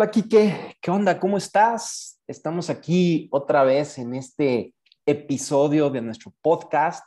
Hola, 0.00 0.10
Quique. 0.10 0.78
¿Qué 0.80 0.90
onda? 0.90 1.20
¿Cómo 1.20 1.36
estás? 1.36 2.22
Estamos 2.26 2.70
aquí 2.70 3.28
otra 3.30 3.64
vez 3.64 3.98
en 3.98 4.14
este 4.14 4.74
episodio 5.04 5.90
de 5.90 6.00
nuestro 6.00 6.32
podcast. 6.40 7.06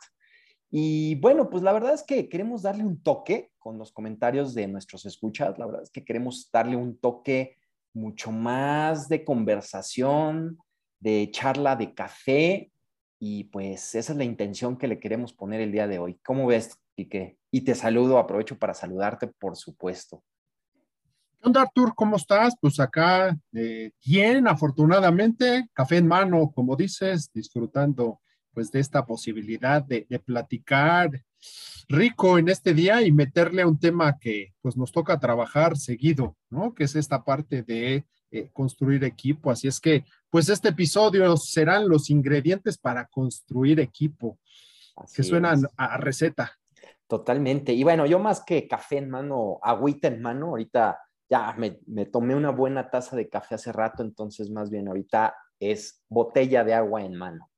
Y 0.70 1.16
bueno, 1.16 1.50
pues 1.50 1.64
la 1.64 1.72
verdad 1.72 1.92
es 1.92 2.04
que 2.04 2.28
queremos 2.28 2.62
darle 2.62 2.84
un 2.84 3.02
toque 3.02 3.50
con 3.58 3.78
los 3.78 3.90
comentarios 3.90 4.54
de 4.54 4.68
nuestros 4.68 5.06
escuchas. 5.06 5.58
La 5.58 5.66
verdad 5.66 5.82
es 5.82 5.90
que 5.90 6.04
queremos 6.04 6.48
darle 6.52 6.76
un 6.76 6.96
toque 6.96 7.56
mucho 7.94 8.30
más 8.30 9.08
de 9.08 9.24
conversación, 9.24 10.56
de 11.00 11.28
charla 11.32 11.74
de 11.74 11.94
café. 11.94 12.70
Y 13.18 13.42
pues 13.42 13.96
esa 13.96 14.12
es 14.12 14.18
la 14.18 14.22
intención 14.22 14.78
que 14.78 14.86
le 14.86 15.00
queremos 15.00 15.32
poner 15.32 15.60
el 15.62 15.72
día 15.72 15.88
de 15.88 15.98
hoy. 15.98 16.20
¿Cómo 16.24 16.46
ves, 16.46 16.78
Quique? 16.94 17.38
Y 17.50 17.62
te 17.62 17.74
saludo, 17.74 18.18
aprovecho 18.18 18.56
para 18.56 18.72
saludarte, 18.72 19.26
por 19.26 19.56
supuesto. 19.56 20.22
¿Qué 21.44 21.48
onda, 21.48 21.60
Artur? 21.60 21.92
¿Cómo 21.94 22.16
estás? 22.16 22.54
Pues 22.58 22.80
acá, 22.80 23.36
eh, 23.52 23.90
bien, 24.02 24.48
afortunadamente, 24.48 25.68
café 25.74 25.98
en 25.98 26.06
mano, 26.06 26.50
como 26.54 26.74
dices, 26.74 27.30
disfrutando 27.34 28.22
pues 28.54 28.72
de 28.72 28.80
esta 28.80 29.04
posibilidad 29.04 29.82
de, 29.82 30.06
platicar 30.24 31.10
rico 31.86 32.38
en 32.38 32.48
este 32.48 32.72
día 32.72 33.02
y 33.02 33.12
meterle 33.12 33.60
a 33.60 33.66
un 33.66 33.78
tema 33.78 34.18
que 34.18 34.54
pues 34.62 34.74
nos 34.78 34.90
toca 34.90 35.20
trabajar 35.20 35.76
seguido, 35.76 36.34
¿no? 36.48 36.72
Que 36.72 36.84
es 36.84 36.96
esta 36.96 37.22
parte 37.22 37.62
de 37.62 38.06
eh, 38.30 38.48
construir 38.54 39.04
equipo. 39.04 39.50
Así 39.50 39.68
es 39.68 39.80
que, 39.80 40.02
pues 40.30 40.48
este 40.48 40.70
episodio 40.70 41.36
serán 41.36 41.90
los 41.90 42.08
ingredientes 42.08 42.78
para 42.78 43.04
construir 43.08 43.80
equipo, 43.80 44.38
que 45.14 45.22
suenan 45.22 45.60
a 45.76 45.98
receta. 45.98 46.52
Totalmente. 47.06 47.74
Y 47.74 47.82
bueno, 47.84 48.06
yo 48.06 48.18
más 48.18 48.42
que 48.42 48.66
café 48.66 48.96
en 48.96 49.10
mano, 49.10 49.58
agüita 49.62 50.08
en 50.08 50.22
mano, 50.22 50.46
ahorita 50.46 51.03
ya 51.28 51.54
me, 51.54 52.06
tomé 52.06 52.34
una 52.34 52.50
buena 52.50 52.90
taza 52.90 53.16
de 53.16 53.28
café 53.28 53.54
hace 53.54 53.72
rato, 53.72 54.02
entonces 54.02 54.50
más 54.50 54.70
bien 54.70 54.88
ahorita 54.88 55.34
es 55.58 56.02
botella 56.08 56.64
de 56.64 56.74
agua 56.74 57.02
en 57.02 57.14
mano. 57.14 57.50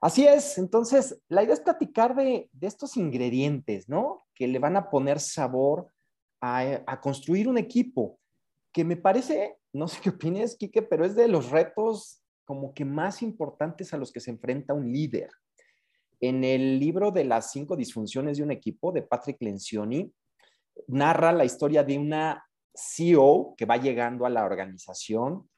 Así 0.00 0.26
es, 0.26 0.56
entonces 0.56 1.20
la 1.28 1.42
idea 1.42 1.54
es 1.54 1.60
platicar 1.60 2.14
de, 2.14 2.48
estos 2.60 2.96
ingredientes, 2.96 3.88
¿no? 3.88 4.22
Que 4.34 4.48
le 4.48 4.58
van 4.58 4.76
a 4.76 4.88
poner 4.88 5.20
sabor 5.20 5.92
a, 6.40 7.00
construir 7.02 7.48
un 7.48 7.58
equipo, 7.58 8.18
que 8.72 8.84
me 8.84 8.96
parece, 8.96 9.58
no 9.72 9.88
sé 9.88 10.00
qué 10.00 10.10
opines, 10.10 10.56
Quique, 10.56 10.80
pero 10.80 11.04
es 11.04 11.14
de 11.14 11.28
los 11.28 11.50
retos 11.50 12.22
como 12.46 12.72
que 12.72 12.84
más 12.84 13.22
importantes 13.22 13.92
a 13.92 13.98
los 13.98 14.10
que 14.10 14.20
se 14.20 14.30
enfrenta 14.30 14.74
un 14.74 14.90
líder. 14.90 15.30
En 16.20 16.44
el 16.44 16.78
libro 16.78 17.10
de 17.10 17.24
las 17.24 17.52
cinco 17.52 17.76
disfunciones 17.76 18.38
de 18.38 18.42
un 18.42 18.50
equipo 18.50 18.92
de 18.92 19.02
Patrick 19.02 19.40
Lencioni, 19.40 20.12
narra 20.88 21.32
la 21.32 21.44
historia 21.44 21.84
de 21.84 21.98
una 21.98 22.44
CEO 22.74 23.54
que 23.56 23.66
va 23.66 23.76
llegando 23.76 24.26
a 24.26 24.30
la 24.30 24.44
organización. 24.44 25.48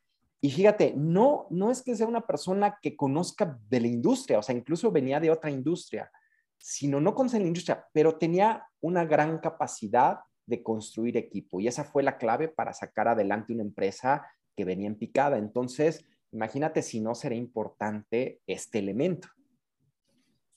Y 0.40 0.50
fíjate, 0.50 0.94
no, 0.96 1.46
no 1.50 1.70
es 1.70 1.82
que 1.82 1.94
sea 1.94 2.06
una 2.06 2.26
persona 2.26 2.78
que 2.82 2.96
conozca 2.96 3.58
de 3.68 3.80
la 3.80 3.86
industria, 3.86 4.38
o 4.38 4.42
sea, 4.42 4.54
incluso 4.54 4.90
venía 4.90 5.20
de 5.20 5.30
otra 5.30 5.50
industria, 5.50 6.10
sino 6.58 7.00
no 7.00 7.14
conoce 7.14 7.38
la 7.38 7.46
industria, 7.46 7.86
pero 7.92 8.16
tenía 8.18 8.66
una 8.80 9.04
gran 9.04 9.38
capacidad 9.38 10.20
de 10.46 10.62
construir 10.62 11.16
equipo. 11.16 11.60
Y 11.60 11.68
esa 11.68 11.84
fue 11.84 12.02
la 12.02 12.18
clave 12.18 12.48
para 12.48 12.72
sacar 12.72 13.08
adelante 13.08 13.52
una 13.52 13.62
empresa 13.62 14.26
que 14.56 14.64
venía 14.64 14.88
en 14.88 14.98
picada. 14.98 15.38
Entonces, 15.38 16.04
imagínate 16.32 16.82
si 16.82 17.00
no 17.00 17.14
será 17.14 17.34
importante 17.34 18.40
este 18.46 18.78
elemento. 18.78 19.28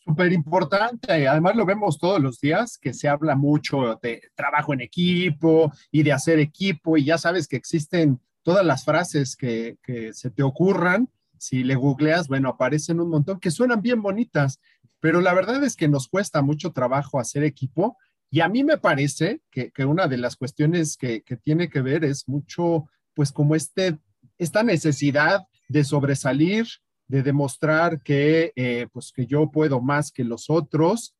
Súper 0.06 0.32
importante, 0.34 1.28
además 1.28 1.56
lo 1.56 1.66
vemos 1.66 1.98
todos 1.98 2.22
los 2.22 2.40
días, 2.40 2.78
que 2.78 2.94
se 2.94 3.08
habla 3.08 3.36
mucho 3.36 4.00
de 4.04 4.22
trabajo 4.36 4.72
en 4.72 4.82
equipo 4.82 5.72
y 5.92 6.04
de 6.04 6.12
hacer 6.12 6.38
equipo, 6.38 6.96
y 6.96 7.06
ya 7.06 7.18
sabes 7.18 7.48
que 7.48 7.56
existen 7.56 8.20
todas 8.44 8.64
las 8.64 8.86
frases 8.86 9.36
que, 9.36 9.78
se 10.14 10.30
te 10.30 10.44
ocurran, 10.44 11.10
si 11.40 11.64
le 11.64 11.74
googleas, 11.74 12.28
bueno, 12.28 12.50
aparecen 12.50 13.00
un 13.00 13.10
montón 13.10 13.40
que 13.40 13.50
suenan 13.50 13.82
bien 13.82 14.04
bonitas, 14.04 14.60
pero 15.00 15.22
la 15.22 15.34
verdad 15.34 15.64
es 15.64 15.76
que 15.76 15.88
nos 15.88 16.08
cuesta 16.08 16.44
mucho 16.44 16.72
trabajo 16.72 17.20
hacer 17.20 17.44
equipo, 17.44 17.98
y 18.30 18.42
a 18.42 18.48
mí 18.48 18.64
me 18.64 18.78
parece 18.78 19.42
que, 19.50 19.72
una 19.86 20.08
de 20.08 20.18
las 20.18 20.36
cuestiones 20.36 20.98
que, 20.98 21.24
que, 21.24 21.36
tiene 21.36 21.68
que 21.68 21.82
ver 21.82 22.04
es 22.04 22.28
mucho, 22.28 22.88
pues 23.16 23.32
como 23.32 23.56
este, 23.56 23.98
esta 24.38 24.62
necesidad 24.62 25.48
de 25.68 25.84
sobresalir, 25.84 26.68
de 27.08 27.24
demostrar 27.24 28.02
que, 28.02 28.52
eh, 28.56 28.88
pues 28.92 29.12
que 29.12 29.26
yo 29.26 29.52
puedo 29.52 29.82
más 29.82 30.12
que 30.12 30.24
los 30.24 30.50
otros. 30.50 31.16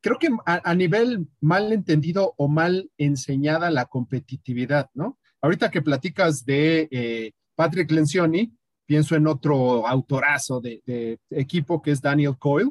Creo 0.00 0.18
que 0.18 0.28
a, 0.46 0.74
nivel 0.74 1.26
mal 1.40 1.72
entendido 1.72 2.34
o 2.36 2.48
mal 2.48 2.90
enseñada 2.98 3.70
la 3.70 3.86
competitividad, 3.86 4.88
¿no? 4.94 5.18
Ahorita 5.40 5.70
que 5.70 5.82
platicas 5.82 6.44
de 6.44 6.88
eh, 6.90 7.32
Patrick 7.56 7.90
Lencioni, 7.90 8.52
pienso 8.86 9.16
en 9.16 9.26
otro 9.26 9.86
autorazo 9.86 10.60
de, 10.60 11.18
equipo 11.30 11.82
que 11.82 11.90
es 11.90 12.00
Daniel 12.00 12.38
Coyle, 12.38 12.70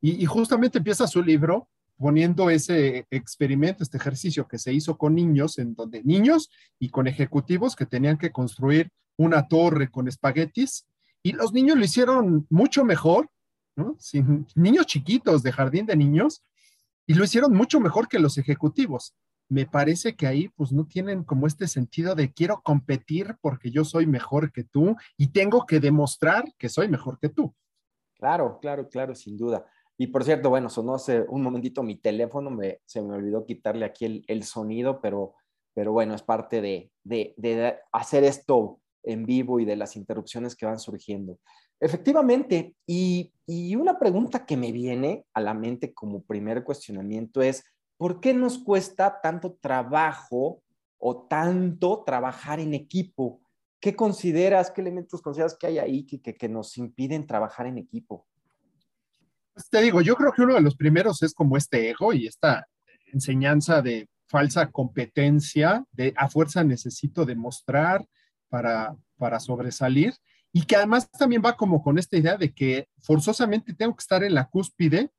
y, 0.00 0.22
y, 0.22 0.26
justamente 0.26 0.78
empieza 0.78 1.06
su 1.06 1.22
libro 1.22 1.68
poniendo 1.96 2.50
ese 2.50 3.06
experimento, 3.10 3.84
este 3.84 3.98
ejercicio 3.98 4.48
que 4.48 4.58
se 4.58 4.72
hizo 4.72 4.98
con 4.98 5.14
niños, 5.14 5.58
en 5.58 5.74
donde 5.74 6.02
niños 6.02 6.50
y 6.80 6.88
con 6.88 7.06
ejecutivos 7.06 7.76
que 7.76 7.86
tenían 7.86 8.18
que 8.18 8.32
construir 8.32 8.90
una 9.16 9.46
torre 9.46 9.88
con 9.88 10.08
espaguetis 10.08 10.86
y 11.22 11.32
los 11.32 11.52
niños 11.52 11.76
lo 11.76 11.84
hicieron 11.84 12.46
mucho 12.50 12.84
mejor, 12.84 13.30
niños 14.54 14.86
chiquitos 14.86 15.42
de 15.42 15.52
jardín 15.52 15.86
de 15.86 15.96
niños, 15.96 16.44
y 17.06 17.14
lo 17.14 17.24
hicieron 17.24 17.52
mucho 17.52 17.80
mejor 17.80 18.08
que 18.08 18.18
los 18.18 18.38
ejecutivos. 18.38 19.14
Me 19.48 19.66
parece 19.66 20.16
que 20.16 20.26
ahí 20.26 20.48
pues 20.48 20.72
no 20.72 20.86
tienen 20.86 21.24
como 21.24 21.46
este 21.46 21.66
sentido 21.68 22.14
de 22.14 22.32
quiero 22.32 22.62
competir 22.62 23.36
porque 23.40 23.70
yo 23.70 23.84
soy 23.84 24.06
mejor 24.06 24.52
que 24.52 24.64
tú 24.64 24.96
y 25.16 25.28
tengo 25.28 25.66
que 25.66 25.78
demostrar 25.78 26.44
que 26.58 26.68
soy 26.68 26.88
mejor 26.88 27.18
que 27.18 27.28
tú. 27.28 27.54
Claro, 28.14 28.58
claro, 28.60 28.88
claro, 28.88 29.14
sin 29.14 29.36
duda. 29.36 29.66
Y 29.98 30.06
por 30.06 30.24
cierto, 30.24 30.48
bueno, 30.48 30.70
sonó 30.70 30.94
hace 30.94 31.22
un 31.28 31.42
momentito 31.42 31.82
mi 31.82 31.96
teléfono, 31.96 32.50
me, 32.50 32.80
se 32.86 33.02
me 33.02 33.14
olvidó 33.14 33.44
quitarle 33.44 33.84
aquí 33.84 34.24
el, 34.26 34.44
sonido, 34.44 35.00
pero, 35.00 35.34
pero 35.74 35.92
bueno, 35.92 36.14
es 36.14 36.22
parte 36.22 36.60
de, 36.60 36.90
de, 37.04 37.34
de 37.36 37.76
hacer 37.92 38.24
esto 38.24 38.80
en 39.02 39.24
vivo 39.24 39.60
y 39.60 39.64
de 39.64 39.76
las 39.76 39.96
interrupciones 39.96 40.54
que 40.56 40.66
van 40.66 40.78
surgiendo. 40.78 41.38
Efectivamente, 41.80 42.76
y, 42.86 43.32
una 43.74 43.98
pregunta 43.98 44.46
que 44.46 44.56
me 44.56 44.70
viene 44.70 45.24
a 45.34 45.40
la 45.40 45.52
mente 45.52 45.92
como 45.92 46.22
primer 46.22 46.62
cuestionamiento 46.62 47.42
es, 47.42 47.64
¿por 47.96 48.20
qué 48.20 48.32
nos 48.32 48.58
cuesta 48.58 49.20
tanto 49.20 49.58
trabajo 49.60 50.62
o 50.98 51.26
tanto 51.26 52.04
trabajar 52.06 52.60
en 52.60 52.74
equipo? 52.74 53.40
¿Qué 53.80 53.96
consideras, 53.96 54.70
qué 54.70 54.80
elementos 54.80 55.20
consideras 55.20 55.56
que 55.58 55.66
hay 55.66 55.78
ahí 55.78 56.06
que, 56.06 56.20
que, 56.20 56.48
nos 56.48 56.78
impiden 56.78 57.26
trabajar 57.26 57.66
en 57.66 57.78
equipo? 57.78 58.26
Pues 59.52 59.68
te 59.68 59.82
digo, 59.82 60.00
yo 60.00 60.14
creo 60.14 60.32
que 60.32 60.42
uno 60.42 60.54
de 60.54 60.62
los 60.62 60.76
primeros 60.76 61.20
es 61.22 61.34
como 61.34 61.56
este 61.56 61.90
ego 61.90 62.12
y 62.12 62.28
esta 62.28 62.66
enseñanza 63.12 63.82
de 63.82 64.08
falsa 64.28 64.70
competencia, 64.70 65.84
de 65.90 66.14
a 66.16 66.28
fuerza 66.28 66.62
necesito 66.62 67.26
demostrar, 67.26 68.06
para, 68.52 68.94
para 69.16 69.40
sobresalir 69.40 70.12
y 70.52 70.64
que 70.66 70.76
además 70.76 71.10
también 71.10 71.40
va 71.42 71.56
como 71.56 71.82
con 71.82 71.98
esta 71.98 72.18
idea 72.18 72.36
de 72.36 72.52
que 72.52 72.86
forzosamente 73.00 73.72
tengo 73.72 73.96
que 73.96 74.02
estar 74.02 74.22
en 74.22 74.34
la 74.34 74.50
cúspide 74.50 75.10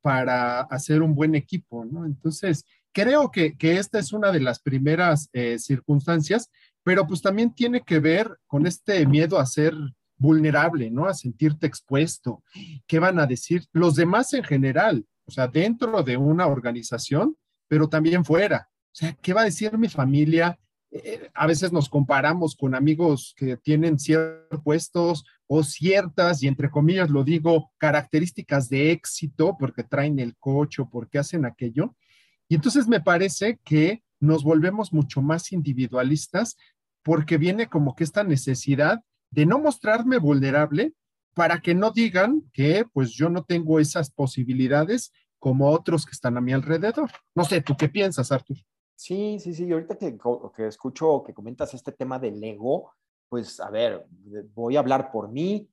para 0.00 0.62
hacer 0.62 1.02
un 1.02 1.14
buen 1.14 1.34
equipo, 1.34 1.84
¿no? 1.84 2.06
Entonces, 2.06 2.64
creo 2.90 3.30
que, 3.30 3.58
que 3.58 3.76
esta 3.76 3.98
es 3.98 4.14
una 4.14 4.32
de 4.32 4.40
las 4.40 4.58
primeras 4.58 5.28
eh, 5.34 5.58
circunstancias, 5.58 6.50
pero 6.82 7.06
pues 7.06 7.20
también 7.20 7.54
tiene 7.54 7.82
que 7.82 8.00
ver 8.00 8.38
con 8.46 8.66
este 8.66 9.06
miedo 9.06 9.38
a 9.38 9.44
ser 9.44 9.74
vulnerable, 10.16 10.90
¿no? 10.90 11.04
A 11.04 11.12
sentirte 11.12 11.66
expuesto. 11.66 12.42
¿Qué 12.86 12.98
van 12.98 13.20
a 13.20 13.26
decir 13.26 13.66
los 13.72 13.96
demás 13.96 14.32
en 14.32 14.44
general? 14.44 15.04
O 15.26 15.30
sea, 15.30 15.46
dentro 15.46 16.02
de 16.02 16.16
una 16.16 16.46
organización, 16.46 17.36
pero 17.68 17.86
también 17.86 18.24
fuera. 18.24 18.70
O 18.70 18.94
sea, 18.94 19.12
¿qué 19.20 19.34
va 19.34 19.42
a 19.42 19.50
decir 19.52 19.76
mi 19.76 19.88
familia? 19.88 20.58
Eh, 20.94 21.30
a 21.32 21.46
veces 21.46 21.72
nos 21.72 21.88
comparamos 21.88 22.54
con 22.54 22.74
amigos 22.74 23.34
que 23.38 23.56
tienen 23.56 23.98
ciertos 23.98 24.60
puestos 24.62 25.24
o 25.46 25.62
ciertas, 25.62 26.42
y 26.42 26.48
entre 26.48 26.70
comillas 26.70 27.08
lo 27.08 27.24
digo, 27.24 27.72
características 27.78 28.68
de 28.68 28.92
éxito 28.92 29.56
porque 29.58 29.84
traen 29.84 30.18
el 30.18 30.36
coche 30.36 30.82
o 30.82 30.90
porque 30.90 31.18
hacen 31.18 31.46
aquello. 31.46 31.96
Y 32.46 32.56
entonces 32.56 32.86
me 32.88 33.00
parece 33.00 33.58
que 33.64 34.02
nos 34.20 34.44
volvemos 34.44 34.92
mucho 34.92 35.22
más 35.22 35.50
individualistas 35.52 36.56
porque 37.02 37.38
viene 37.38 37.68
como 37.68 37.94
que 37.94 38.04
esta 38.04 38.22
necesidad 38.22 39.02
de 39.30 39.46
no 39.46 39.58
mostrarme 39.58 40.18
vulnerable 40.18 40.92
para 41.34 41.60
que 41.60 41.74
no 41.74 41.90
digan 41.90 42.42
que 42.52 42.84
pues 42.92 43.12
yo 43.12 43.30
no 43.30 43.44
tengo 43.44 43.80
esas 43.80 44.10
posibilidades 44.10 45.10
como 45.38 45.70
otros 45.70 46.04
que 46.04 46.12
están 46.12 46.36
a 46.36 46.42
mi 46.42 46.52
alrededor. 46.52 47.10
No 47.34 47.44
sé, 47.44 47.62
¿tú 47.62 47.76
qué 47.76 47.88
piensas, 47.88 48.30
Artur? 48.30 48.58
Sí, 49.02 49.40
sí, 49.40 49.52
sí. 49.52 49.72
Ahorita 49.72 49.96
que, 49.96 50.16
que 50.54 50.68
escucho 50.68 51.24
que 51.24 51.34
comentas 51.34 51.74
este 51.74 51.90
tema 51.90 52.20
del 52.20 52.42
ego, 52.44 52.92
pues 53.28 53.58
a 53.58 53.68
ver, 53.68 54.06
voy 54.54 54.76
a 54.76 54.78
hablar 54.78 55.10
por 55.10 55.28
mí. 55.28 55.68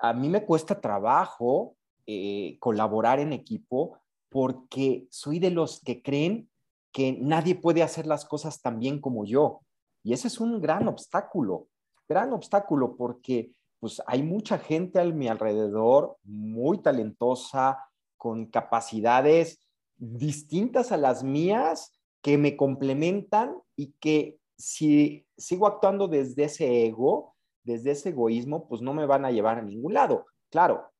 A 0.00 0.14
mí 0.14 0.30
me 0.30 0.46
cuesta 0.46 0.80
trabajo 0.80 1.76
eh, 2.06 2.56
colaborar 2.58 3.20
en 3.20 3.34
equipo 3.34 3.98
porque 4.30 5.06
soy 5.10 5.38
de 5.40 5.50
los 5.50 5.80
que 5.80 6.00
creen 6.00 6.48
que 6.90 7.18
nadie 7.20 7.54
puede 7.54 7.82
hacer 7.82 8.06
las 8.06 8.24
cosas 8.24 8.62
tan 8.62 8.78
bien 8.78 8.98
como 8.98 9.26
yo. 9.26 9.60
Y 10.02 10.14
ese 10.14 10.28
es 10.28 10.40
un 10.40 10.58
gran 10.58 10.88
obstáculo, 10.88 11.68
gran 12.08 12.32
obstáculo 12.32 12.96
porque 12.96 13.52
pues 13.78 14.00
hay 14.06 14.22
mucha 14.22 14.56
gente 14.56 14.98
a 14.98 15.04
mi 15.04 15.28
alrededor 15.28 16.16
muy 16.22 16.78
talentosa, 16.78 17.78
con 18.16 18.46
capacidades 18.46 19.68
distintas 19.98 20.92
a 20.92 20.96
las 20.96 21.22
mías 21.22 21.99
que 22.22 22.38
me 22.38 22.56
complementan 22.56 23.54
y 23.76 23.94
que 24.00 24.38
si 24.58 25.26
sigo 25.36 25.66
actuando 25.66 26.06
desde 26.06 26.44
ese 26.44 26.86
ego, 26.86 27.34
desde 27.64 27.92
ese 27.92 28.10
egoísmo, 28.10 28.68
pues 28.68 28.82
no 28.82 28.92
me 28.92 29.06
van 29.06 29.24
a 29.24 29.30
llevar 29.30 29.58
a 29.58 29.62
ningún 29.62 29.94
lado. 29.94 30.26
Claro, 30.50 30.90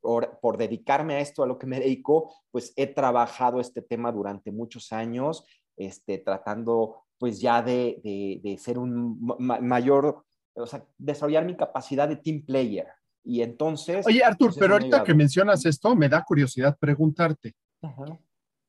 por, 0.00 0.56
dedicarme 0.56 1.14
a 1.14 1.20
esto, 1.20 1.42
a 1.42 1.46
lo 1.46 1.58
que 1.58 1.66
me 1.66 1.78
dedico, 1.78 2.34
pues 2.50 2.72
he 2.76 2.86
trabajado 2.86 3.60
este 3.60 3.82
tema 3.82 4.10
durante 4.12 4.50
muchos 4.50 4.92
años, 4.92 5.46
este, 5.76 6.18
tratando 6.18 7.04
pues 7.18 7.40
ya 7.40 7.62
de, 7.62 8.40
de, 8.42 8.58
ser 8.58 8.78
un 8.78 9.16
mayor, 9.38 10.24
o 10.54 10.66
sea, 10.66 10.84
desarrollar 10.98 11.44
mi 11.44 11.56
capacidad 11.56 12.08
de 12.08 12.16
team 12.16 12.44
player. 12.44 12.88
Y 13.22 13.42
entonces... 13.42 14.04
Oye, 14.04 14.24
Artur, 14.24 14.48
pues, 14.48 14.58
pero 14.58 14.74
ahorita 14.74 15.04
que 15.04 15.14
mencionas 15.14 15.64
esto, 15.64 15.94
me 15.94 16.08
da 16.08 16.24
curiosidad 16.24 16.76
preguntarte. 16.76 17.54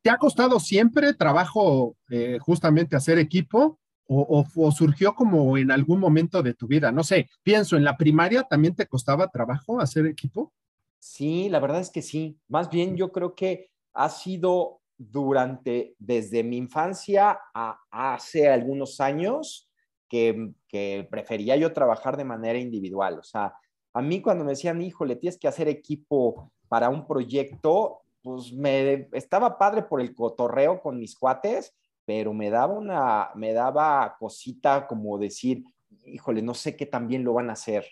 ¿Te 0.04 0.10
ha 0.10 0.18
costado 0.18 0.60
siempre 0.60 1.14
trabajo 1.14 1.96
eh, 2.10 2.38
justamente 2.40 2.98
hacer 2.98 3.18
equipo 3.18 3.80
o, 4.06 4.72
surgió 4.72 5.16
como 5.16 5.58
en 5.58 5.72
algún 5.72 6.00
momento 6.00 6.44
de 6.44 6.54
tu 6.54 6.68
vida? 6.68 6.92
No 6.92 7.06
sé, 7.06 7.30
pienso, 7.42 7.78
¿en 7.78 7.86
la 7.86 7.96
primaria 7.96 8.44
también 8.44 8.76
te 8.76 8.86
costaba 8.86 9.30
trabajo 9.30 9.80
hacer 9.80 10.06
equipo? 10.06 10.52
Sí, 11.00 11.48
la 11.48 11.62
verdad 11.62 11.80
es 11.80 11.90
que 11.90 12.02
sí. 12.02 12.38
Más 12.50 12.70
bien 12.70 12.98
yo 12.98 13.14
creo 13.14 13.34
que 13.34 13.72
ha 13.94 14.10
sido 14.10 14.82
durante, 14.98 15.96
desde 16.00 16.44
mi 16.44 16.58
infancia 16.58 17.40
a 17.54 17.80
hace 17.90 18.50
algunos 18.50 19.00
años, 19.00 19.70
que, 20.10 20.52
que, 20.68 21.08
prefería 21.10 21.56
yo 21.56 21.72
trabajar 21.74 22.18
de 22.18 22.26
manera 22.26 22.60
individual. 22.60 23.20
O 23.20 23.24
sea, 23.24 23.56
a 23.94 24.02
mí 24.02 24.22
cuando 24.22 24.44
me 24.44 24.52
decían, 24.52 24.82
híjole, 24.82 25.16
tienes 25.16 25.40
que 25.40 25.48
hacer 25.48 25.70
equipo 25.70 26.52
para 26.68 26.90
un 26.90 27.08
proyecto, 27.08 28.03
pues 28.24 28.54
me 28.54 29.10
estaba 29.12 29.58
padre 29.58 29.84
por 29.84 30.02
el 30.02 30.16
cotorreo 30.16 30.81
con 30.81 30.98
mis 30.98 31.16
cuates, 31.16 31.75
pero 32.06 32.34
me 32.34 32.50
daba 32.50 32.74
una, 32.74 33.30
me 33.36 33.54
daba 33.54 34.16
cosita 34.18 34.88
como 34.88 35.18
decir, 35.18 35.64
híjole, 36.06 36.42
no 36.42 36.54
sé 36.54 36.75
qué 36.75 36.86
también 36.86 37.24
lo 37.24 37.34
van 37.34 37.50
a 37.50 37.54
hacer. 37.54 37.86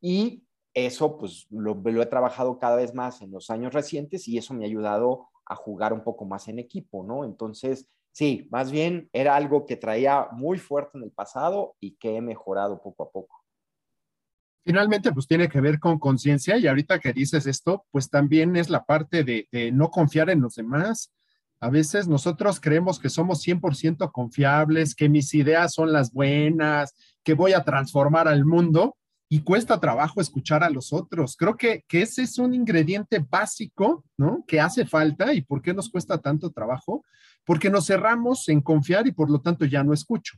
Y 0.00 0.44
eso 0.74 1.18
pues 1.18 1.46
lo, 1.50 1.80
he 2.02 2.06
trabajado 2.06 2.58
cada 2.58 2.76
vez 2.76 2.94
más 2.94 3.22
en 3.22 3.30
los 3.30 3.50
años 3.50 3.72
recientes 3.72 4.28
y 4.28 4.38
eso 4.38 4.54
me 4.54 4.64
ha 4.64 4.68
ayudado 4.68 5.28
a 5.46 5.54
jugar 5.54 5.92
un 5.92 6.02
poco 6.02 6.24
más 6.24 6.48
en 6.48 6.58
equipo, 6.58 7.02
¿no? 7.02 7.24
Entonces, 7.24 7.88
sí, 8.12 8.48
más 8.50 8.70
bien 8.70 9.08
era 9.12 9.34
algo 9.34 9.66
que 9.66 9.76
traía 9.76 10.28
muy 10.32 10.58
fuerte 10.58 10.98
en 10.98 11.04
el 11.04 11.10
pasado 11.10 11.74
y 11.80 11.92
que 11.92 12.16
he 12.16 12.20
mejorado 12.20 12.80
poco 12.80 13.04
a 13.04 13.10
poco. 13.10 13.39
Finalmente, 14.64 15.12
pues 15.12 15.26
tiene 15.26 15.48
que 15.48 15.60
ver 15.60 15.78
con 15.78 15.98
conciencia 15.98 16.58
y 16.58 16.66
ahorita 16.66 16.98
que 16.98 17.12
dices 17.12 17.46
esto, 17.46 17.86
pues 17.90 18.10
también 18.10 18.56
es 18.56 18.68
la 18.68 18.84
parte 18.84 19.24
de, 19.24 19.48
no 19.72 19.90
confiar 19.90 20.28
en 20.30 20.40
los 20.40 20.54
demás. 20.54 21.12
A 21.60 21.70
veces 21.70 22.08
nosotros 22.08 22.60
creemos 22.60 22.98
que 22.98 23.08
somos 23.08 23.42
100% 23.46 24.10
confiables, 24.12 24.94
que 24.94 25.08
mis 25.08 25.32
ideas 25.34 25.74
son 25.74 25.92
las 25.92 26.12
buenas, 26.12 26.94
que 27.22 27.34
voy 27.34 27.52
a 27.52 27.64
transformar 27.64 28.28
al 28.28 28.44
mundo, 28.44 28.96
y 29.32 29.42
cuesta 29.42 29.78
trabajo 29.78 30.20
escuchar 30.20 30.64
a 30.64 30.70
los 30.70 30.92
otros. 30.92 31.36
Creo 31.36 31.56
que, 31.56 31.84
que, 31.86 32.02
ese 32.02 32.22
es 32.22 32.36
un 32.38 32.52
ingrediente 32.52 33.24
básico, 33.30 34.04
¿no? 34.18 34.44
Que 34.46 34.58
hace 34.58 34.84
falta 34.86 35.32
y 35.32 35.42
por 35.42 35.62
qué 35.62 35.72
nos 35.72 35.88
cuesta 35.88 36.18
tanto 36.18 36.50
trabajo, 36.50 37.04
porque 37.44 37.70
nos 37.70 37.86
cerramos 37.86 38.48
en 38.48 38.60
confiar 38.60 39.06
y 39.06 39.12
por 39.12 39.30
lo 39.30 39.40
tanto 39.40 39.64
ya 39.66 39.84
no 39.84 39.94
escucho. 39.94 40.36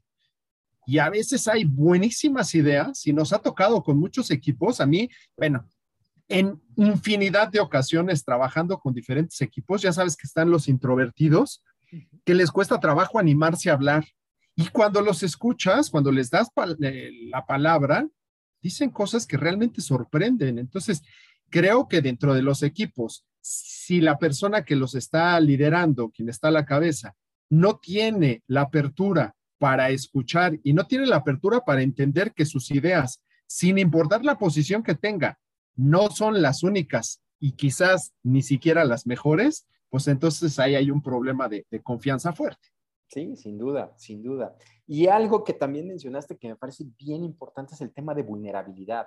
Y 0.87 0.99
a 0.99 1.11
veces 1.11 1.47
hay 1.49 1.65
buenísimas 1.65 2.55
ideas 2.55 3.07
y 3.07 3.13
nos 3.13 3.33
ha 3.33 3.39
tocado 3.39 3.83
con 3.83 3.99
muchos 3.99 4.31
equipos. 4.31 4.81
A 4.81 4.87
mí, 4.87 5.09
bueno, 5.37 5.69
en 6.29 6.61
infinidad 6.77 7.49
de 7.49 7.61
ocasiones 7.61 8.25
trabajando 8.25 8.79
con 8.79 8.95
diferentes 8.95 9.41
equipos, 9.41 9.83
ya 9.83 9.93
sabes 9.93 10.17
que 10.17 10.27
están 10.27 10.51
los 10.51 10.69
introvertidos, 10.69 11.63
que 12.25 12.35
les 12.35 12.51
cuesta 12.51 12.81
trabajo 12.81 13.19
animarse 13.19 13.71
a 13.71 13.75
hablar. 13.75 14.05
Y 14.57 14.69
cuando 14.69 15.01
los 15.01 15.23
escuchas, 15.23 15.91
cuando 15.91 16.11
les 16.11 16.31
das 16.31 16.49
eh, 16.83 17.11
la 17.29 17.47
palabra, 17.47 18.09
dicen 18.61 18.91
cosas 18.91 19.27
que 19.27 19.37
realmente 19.37 19.81
sorprenden. 19.81 20.59
Entonces, 20.59 21.03
creo 21.51 21.89
que 21.89 22.01
dentro 22.01 22.35
de 22.35 22.43
los 22.43 22.63
equipos, 22.63 23.25
si 23.41 24.01
la 24.01 24.19
persona 24.19 24.65
que 24.65 24.77
los 24.77 24.95
está 24.95 25.39
liderando, 25.41 26.11
quien 26.11 26.29
está 26.29 26.49
a 26.49 26.53
la 26.53 26.65
cabeza, 26.65 27.15
no 27.51 27.79
tiene 27.79 28.43
la 28.47 28.63
apertura 28.63 29.35
para 29.63 29.91
escuchar 29.91 30.59
y 30.65 30.73
no 30.73 30.89
tiene 30.89 31.07
la 31.07 31.19
apertura 31.19 31.61
para 31.61 31.83
entender 31.83 32.35
que 32.35 32.45
sus 32.45 32.73
ideas, 32.73 33.23
sin 33.47 33.79
importar 33.79 34.25
la 34.25 34.37
posición 34.37 34.83
que 34.83 34.97
tenga, 34.97 35.39
no 35.77 36.11
son 36.11 36.43
las 36.43 36.65
únicas 36.65 37.23
y 37.39 37.53
quizás 37.53 38.13
ni 38.25 38.43
siquiera 38.43 38.85
las 38.85 39.07
mejores, 39.07 39.69
pues 39.89 40.09
entonces 40.09 40.59
ahí 40.59 40.75
hay 40.75 40.91
un 40.91 41.01
problema 41.01 41.49
de, 41.49 41.65
de 41.71 41.81
confianza 41.81 42.33
fuerte. 42.33 42.71
Sí, 43.07 43.37
sin 43.37 43.57
duda, 43.57 43.95
sin 43.97 44.21
duda. 44.21 44.57
Y 44.85 45.07
algo 45.07 45.45
que 45.45 45.53
también 45.53 45.87
mencionaste 45.87 46.37
que 46.37 46.49
me 46.49 46.57
parece 46.57 46.85
bien 46.99 47.23
importante 47.23 47.77
es 47.77 47.81
el 47.83 47.93
tema 47.93 48.17
de 48.17 48.25
vulnerabilidad. 48.25 49.07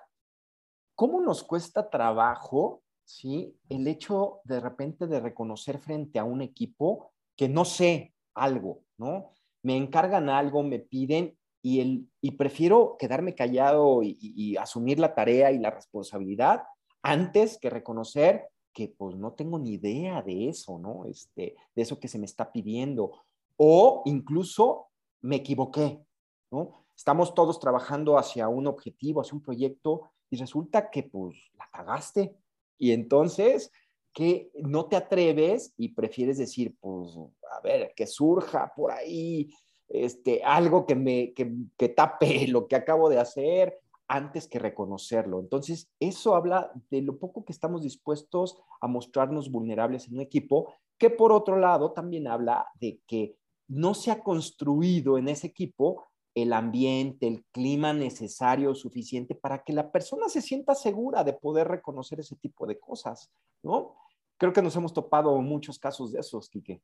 ¿Cómo 0.96 1.20
nos 1.20 1.44
cuesta 1.44 1.90
trabajo, 1.90 2.82
sí, 3.04 3.60
el 3.68 3.86
hecho 3.90 4.40
de 4.46 4.62
repente 4.62 5.06
de 5.06 5.20
reconocer 5.20 5.80
frente 5.80 6.18
a 6.18 6.24
un 6.24 6.42
equipo 6.42 7.12
que 7.36 7.50
no 7.50 7.66
sé 7.66 8.14
algo, 8.34 8.86
¿no? 8.98 9.34
Me 9.66 9.76
encargan 9.76 10.30
algo, 10.30 10.62
me 10.62 10.78
piden 10.78 11.36
y, 11.64 11.80
el, 11.80 12.08
y 12.22 12.34
prefiero 12.34 12.98
quedarme 13.00 13.34
callado 13.34 14.02
y, 14.04 14.56
asumir 14.58 15.00
la 15.00 15.16
tarea 15.16 15.52
y 15.52 15.58
la 15.58 15.72
responsabilidad 15.72 16.62
antes 17.02 17.58
que 17.58 17.72
reconocer 17.72 18.48
que 18.72 18.94
pues 18.96 19.16
no 19.16 19.34
tengo 19.34 19.58
ni 19.58 19.74
idea 19.74 20.22
de 20.22 20.50
eso, 20.50 20.78
¿no? 20.78 21.06
Este, 21.06 21.56
de 21.74 21.82
eso 21.82 22.00
que 22.00 22.08
se 22.08 22.20
me 22.20 22.26
está 22.26 22.52
pidiendo 22.52 23.14
o 23.58 24.04
incluso 24.06 24.90
me 25.22 25.38
equivoqué, 25.38 26.06
¿no? 26.52 26.86
Estamos 26.96 27.34
todos 27.34 27.60
trabajando 27.60 28.20
hacia 28.20 28.48
un 28.48 28.68
objetivo, 28.68 29.22
hacia 29.22 29.34
un 29.34 29.42
proyecto 29.42 30.12
y 30.30 30.38
resulta 30.38 30.92
que 30.92 31.02
pues 31.02 31.36
la 31.58 31.68
cagaste 31.72 32.38
y 32.78 32.92
entonces 32.92 33.72
que 34.16 34.50
no 34.56 34.86
te 34.86 34.96
atreves 34.96 35.74
y 35.78 35.90
prefieres 35.90 36.38
decir, 36.38 36.74
pues, 36.80 37.18
a 37.52 37.60
ver, 37.60 37.92
que 37.96 38.08
surja 38.08 38.72
por 38.74 38.92
ahí 38.92 39.54
este, 39.90 40.42
algo 40.42 40.86
que 40.86 40.96
me 40.96 41.34
que, 41.34 41.54
que 41.78 41.90
tape 41.90 42.48
lo 42.48 42.68
que 42.68 42.78
acabo 42.78 43.10
de 43.10 43.20
hacer 43.20 43.78
antes 44.08 44.48
que 44.48 44.58
reconocerlo. 44.58 45.40
Entonces, 45.40 45.92
eso 46.00 46.36
habla 46.36 46.72
de 46.90 47.02
lo 47.02 47.18
poco 47.18 47.44
que 47.44 47.52
estamos 47.52 47.82
dispuestos 47.82 48.58
a 48.80 48.88
mostrarnos 48.88 49.52
vulnerables 49.52 50.08
en 50.08 50.16
un 50.16 50.22
equipo, 50.22 50.74
que 50.98 51.10
por 51.10 51.34
otro 51.34 51.58
lado 51.58 51.92
también 51.92 52.28
habla 52.28 52.68
de 52.80 53.02
que 53.06 53.36
no 53.68 53.96
se 53.96 54.12
ha 54.12 54.24
construido 54.24 55.18
en 55.18 55.28
ese 55.28 55.48
equipo 55.48 56.06
el 56.36 56.54
ambiente, 56.54 57.28
el 57.28 57.44
clima 57.52 57.94
necesario, 57.94 58.76
suficiente 58.76 59.36
para 59.36 59.64
que 59.64 59.74
la 59.74 59.92
persona 59.92 60.30
se 60.30 60.42
sienta 60.42 60.76
segura 60.76 61.24
de 61.24 61.34
poder 61.34 61.68
reconocer 61.68 62.20
ese 62.20 62.36
tipo 62.36 62.66
de 62.68 62.78
cosas, 62.80 63.32
¿no? 63.64 63.96
Creo 64.38 64.54
que 64.54 64.62
nos 64.62 64.76
hemos 64.76 64.94
topado 64.94 65.40
muchos 65.42 65.80
casos 65.80 66.12
de 66.12 66.20
esos, 66.20 66.50
Quique. 66.50 66.82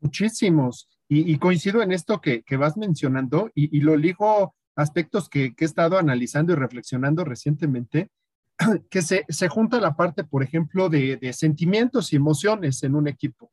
Muchísimos. 0.00 0.88
Y, 1.08 1.36
coincido 1.38 1.82
en 1.82 1.92
esto 1.92 2.20
que, 2.20 2.42
vas 2.56 2.76
mencionando 2.76 3.50
y, 3.54 3.80
lo 3.80 3.96
ligo 3.96 4.54
aspectos 4.76 5.28
que, 5.28 5.54
he 5.58 5.64
estado 5.64 5.98
analizando 5.98 6.52
y 6.52 6.56
reflexionando 6.56 7.24
recientemente, 7.24 8.10
que 8.90 9.02
se, 9.02 9.48
junta 9.48 9.80
la 9.80 9.94
parte, 9.96 10.24
por 10.24 10.42
ejemplo, 10.42 10.88
de, 10.88 11.16
de 11.16 11.32
sentimientos 11.32 12.12
y 12.12 12.16
emociones 12.16 12.82
en 12.82 12.94
un 12.94 13.08
equipo. 13.08 13.50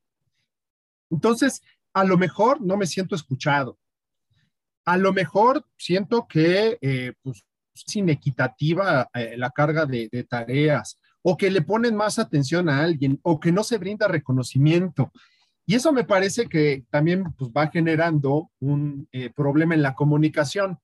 Entonces, 1.10 1.62
a 1.94 2.04
lo 2.04 2.18
mejor 2.18 2.62
no 2.62 2.78
me 2.78 2.88
siento 2.88 3.16
escuchado. 3.16 3.78
A 4.86 4.98
lo 4.98 5.14
mejor 5.14 5.66
siento 5.78 6.28
que 6.28 6.78
eh, 6.82 7.14
pues, 7.22 7.46
es 7.74 7.96
inequitativa 7.96 9.10
eh, 9.14 9.36
la 9.38 9.52
carga 9.52 9.86
de, 9.86 10.26
tareas 10.30 11.00
o 11.24 11.38
que 11.38 11.52
le 11.52 11.62
ponen 11.62 11.96
más 11.96 12.20
atención 12.20 12.70
a 12.70 12.84
alguien 12.84 13.20
o 13.24 13.40
que 13.40 13.52
no 13.52 13.64
se 13.64 13.78
brinda 13.78 14.08
reconocimiento. 14.08 15.12
Y 15.66 15.76
eso 15.76 15.92
me 15.92 16.04
parece 16.04 16.48
que 16.48 16.84
también 16.90 17.34
pues, 17.38 17.52
va 17.52 17.68
generando 17.68 18.50
un 18.60 19.08
eh, 19.12 19.30
problema 19.30 19.76
en 19.76 19.82
la 19.82 19.96
comunicación. 19.96 20.80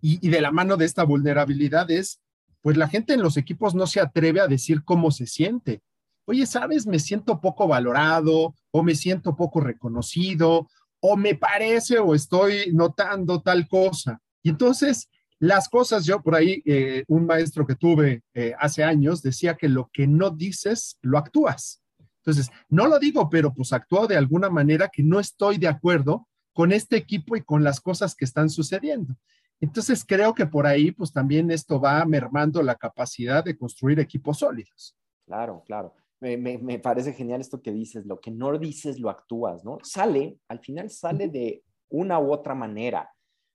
Y, 0.00 0.24
y, 0.26 0.30
de 0.30 0.40
la 0.40 0.52
mano 0.52 0.76
de 0.76 0.84
esta 0.84 1.04
vulnerabilidad 1.04 1.90
es, 1.90 2.20
pues 2.60 2.76
la 2.76 2.88
gente 2.88 3.14
en 3.14 3.22
los 3.22 3.36
equipos 3.36 3.74
no 3.74 3.86
se 3.86 4.00
atreve 4.00 4.40
a 4.40 4.48
decir 4.48 4.84
cómo 4.84 5.10
se 5.10 5.26
siente 5.26 5.82
oye, 6.24 6.46
sabes, 6.46 6.86
me 6.86 6.98
siento 6.98 7.40
poco 7.40 7.66
valorado 7.66 8.54
o 8.70 8.82
me 8.82 8.94
siento 8.94 9.36
poco 9.36 9.60
reconocido 9.60 10.68
o 11.00 11.16
me 11.16 11.34
parece 11.34 11.98
o 11.98 12.14
estoy 12.14 12.72
notando 12.72 13.42
tal 13.42 13.68
cosa. 13.68 14.20
Y 14.42 14.50
entonces 14.50 15.08
las 15.42 15.68
cosas, 15.68 16.06
yo 16.06 16.22
por 16.22 16.36
ahí, 16.36 16.62
eh, 16.64 17.02
un 17.08 17.26
maestro 17.26 17.66
que 17.66 17.74
tuve 17.74 18.22
eh, 18.32 18.54
hace 18.60 18.84
años 18.84 19.22
decía 19.22 19.56
que 19.56 19.68
lo 19.68 19.90
que 19.92 20.06
no 20.06 20.30
dices, 20.30 21.00
lo 21.02 21.18
actúas. 21.18 21.82
Entonces, 22.18 22.48
no 22.68 22.86
lo 22.86 23.00
digo, 23.00 23.28
pero 23.28 23.52
pues 23.52 23.72
actúo 23.72 24.06
de 24.06 24.16
alguna 24.16 24.48
manera 24.50 24.88
que 24.88 25.02
no 25.02 25.18
estoy 25.18 25.58
de 25.58 25.66
acuerdo 25.66 26.28
con 26.52 26.70
este 26.70 26.96
equipo 26.96 27.34
y 27.34 27.42
con 27.42 27.64
las 27.64 27.80
cosas 27.80 28.14
que 28.14 28.24
están 28.24 28.50
sucediendo. 28.50 29.16
Entonces 29.60 30.04
creo 30.06 30.32
que 30.32 30.46
por 30.46 30.64
ahí 30.64 30.92
pues 30.92 31.12
también 31.12 31.50
esto 31.50 31.80
va 31.80 32.04
mermando 32.04 32.62
la 32.62 32.76
capacidad 32.76 33.42
de 33.42 33.58
construir 33.58 33.98
equipos 33.98 34.38
sólidos. 34.38 34.96
Claro, 35.26 35.64
claro. 35.66 35.96
Me, 36.20 36.36
me, 36.36 36.78
parece 36.78 37.14
genial 37.14 37.40
esto 37.40 37.60
que 37.60 37.72
dices, 37.72 38.06
lo 38.06 38.20
que 38.20 38.30
no 38.30 38.56
dices 38.60 39.00
lo 39.00 39.10
actúas, 39.10 39.64
¿no? 39.64 39.78
Sale, 39.82 40.38
al 40.46 40.60
final 40.60 40.88
sale 40.88 41.26
de 41.26 41.64
una 41.88 42.20
u 42.20 42.32
otra 42.32 42.54
manera, 42.54 43.10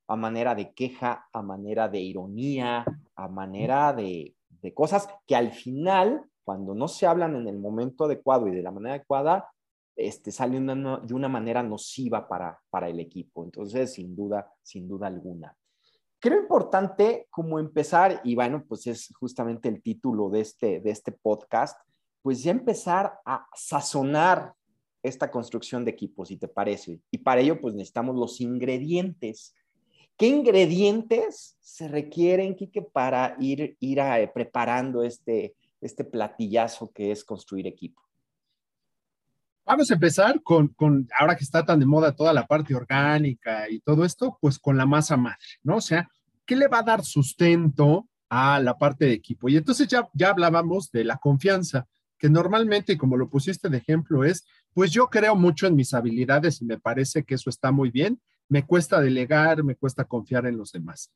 a 0.08 0.16
manera 0.16 0.56
de 0.56 0.74
queja, 0.74 1.28
a 1.32 1.42
manera 1.42 1.88
de 1.90 2.00
ironía, 2.00 2.86
a 3.16 3.28
manera 3.28 3.94
de, 3.94 4.36
de 4.62 4.74
cosas 4.74 5.08
que 5.26 5.36
al 5.36 5.52
final, 5.52 6.24
cuando 6.44 6.74
no 6.74 6.88
se 6.88 7.06
hablan 7.06 7.36
en 7.36 7.48
el 7.48 7.60
momento 7.60 8.06
adecuado 8.06 8.48
y 8.48 8.56
de 8.56 8.64
la 8.64 8.72
manera 8.72 8.96
adecuada, 8.96 9.50
este, 9.98 10.32
sale 10.32 10.60
de 10.60 11.14
una 11.14 11.28
manera 11.28 11.64
nociva 11.64 12.28
para, 12.28 12.60
para 12.70 12.88
el 12.88 13.00
equipo. 13.00 13.44
Entonces, 13.44 13.94
sin 13.94 14.16
duda, 14.16 14.54
sin 14.62 14.88
duda 14.88 15.08
alguna. 15.08 15.58
Creo 16.20 16.40
importante 16.40 17.28
como 17.30 17.60
empezar, 17.60 18.22
y 18.24 18.36
bueno, 18.36 18.64
pues 18.68 18.88
es 18.88 19.14
justamente 19.20 19.70
el 19.70 19.82
título 19.82 20.30
de 20.30 20.42
este, 20.42 20.80
de 20.80 20.92
este 20.92 21.12
podcast, 21.12 21.80
pues 22.22 22.44
ya 22.44 22.52
empezar 22.52 23.20
a 23.26 23.48
sazonar 23.56 24.54
esta 25.04 25.32
construcción 25.32 25.86
de 25.86 25.92
equipos, 25.92 26.28
si 26.28 26.38
te 26.38 26.48
parece. 26.48 27.00
Y 27.12 27.20
para 27.20 27.42
ello, 27.42 27.60
pues 27.60 27.74
necesitamos 27.74 28.16
los 28.16 28.42
ingredientes. 28.42 29.56
¿Qué 30.18 30.28
ingredientes 30.28 31.56
se 31.62 31.88
requieren, 31.88 32.56
Kike, 32.56 32.82
para 32.82 33.36
ir, 33.40 33.78
ir 33.80 34.02
a, 34.02 34.34
preparando 34.34 35.04
este, 35.04 35.56
este 35.80 36.04
platillazo 36.04 36.92
que 36.92 37.12
es 37.12 37.24
construir 37.24 37.68
equipo? 37.68 38.02
Vamos 39.64 39.92
a 39.92 39.94
empezar 39.94 40.42
con, 40.42 40.70
con, 40.70 41.08
ahora 41.20 41.36
que 41.36 41.44
está 41.44 41.64
tan 41.64 41.80
de 41.80 41.86
moda 41.86 42.16
toda 42.16 42.34
la 42.34 42.48
parte 42.48 42.74
orgánica 42.74 43.70
y 43.70 43.80
todo 43.82 44.06
esto, 44.06 44.38
pues 44.42 44.58
con 44.58 44.76
la 44.78 44.86
masa 44.86 45.18
madre, 45.18 45.38
¿no? 45.62 45.76
O 45.76 45.82
sea, 45.82 46.10
¿qué 46.46 46.56
le 46.56 46.68
va 46.68 46.80
a 46.80 46.84
dar 46.84 47.04
sustento 47.04 48.08
a 48.30 48.60
la 48.60 48.78
parte 48.78 49.06
de 49.06 49.14
equipo? 49.14 49.50
Y 49.50 49.58
entonces 49.58 49.88
ya, 49.88 50.10
ya 50.14 50.30
hablábamos 50.30 50.90
de 50.92 51.04
la 51.04 51.18
confianza, 51.18 51.86
que 52.18 52.30
normalmente, 52.30 52.98
como 52.98 53.18
lo 53.18 53.30
pusiste 53.30 53.70
de 53.70 53.78
ejemplo, 53.78 54.24
es, 54.24 54.48
pues 54.74 54.92
yo 54.92 55.08
creo 55.10 55.36
mucho 55.36 55.68
en 55.68 55.76
mis 55.76 55.94
habilidades 55.94 56.62
y 56.62 56.66
me 56.66 56.80
parece 56.80 57.24
que 57.24 57.36
eso 57.36 57.50
está 57.50 57.72
muy 57.72 57.92
bien, 57.92 58.20
me 58.50 58.66
cuesta 58.66 59.02
delegar, 59.02 59.64
me 59.64 59.76
cuesta 59.76 60.06
confiar 60.06 60.46
en 60.46 60.58
los 60.58 60.72
demás. 60.72 61.12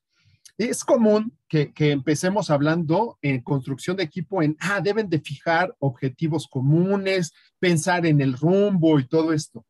Es 0.57 0.83
común 0.83 1.35
que, 1.47 1.71
empecemos 1.77 2.49
hablando 2.49 3.17
en 3.21 3.41
construcción 3.41 3.97
de 3.97 4.03
equipo 4.03 4.43
en, 4.43 4.57
ah, 4.59 4.81
deben 4.81 5.09
de 5.09 5.19
fijar 5.19 5.75
objetivos 5.79 6.47
comunes, 6.47 7.33
pensar 7.59 8.05
en 8.05 8.21
el 8.21 8.37
rumbo 8.37 8.99
y 8.99 9.07
todo 9.07 9.33
esto. 9.33 9.65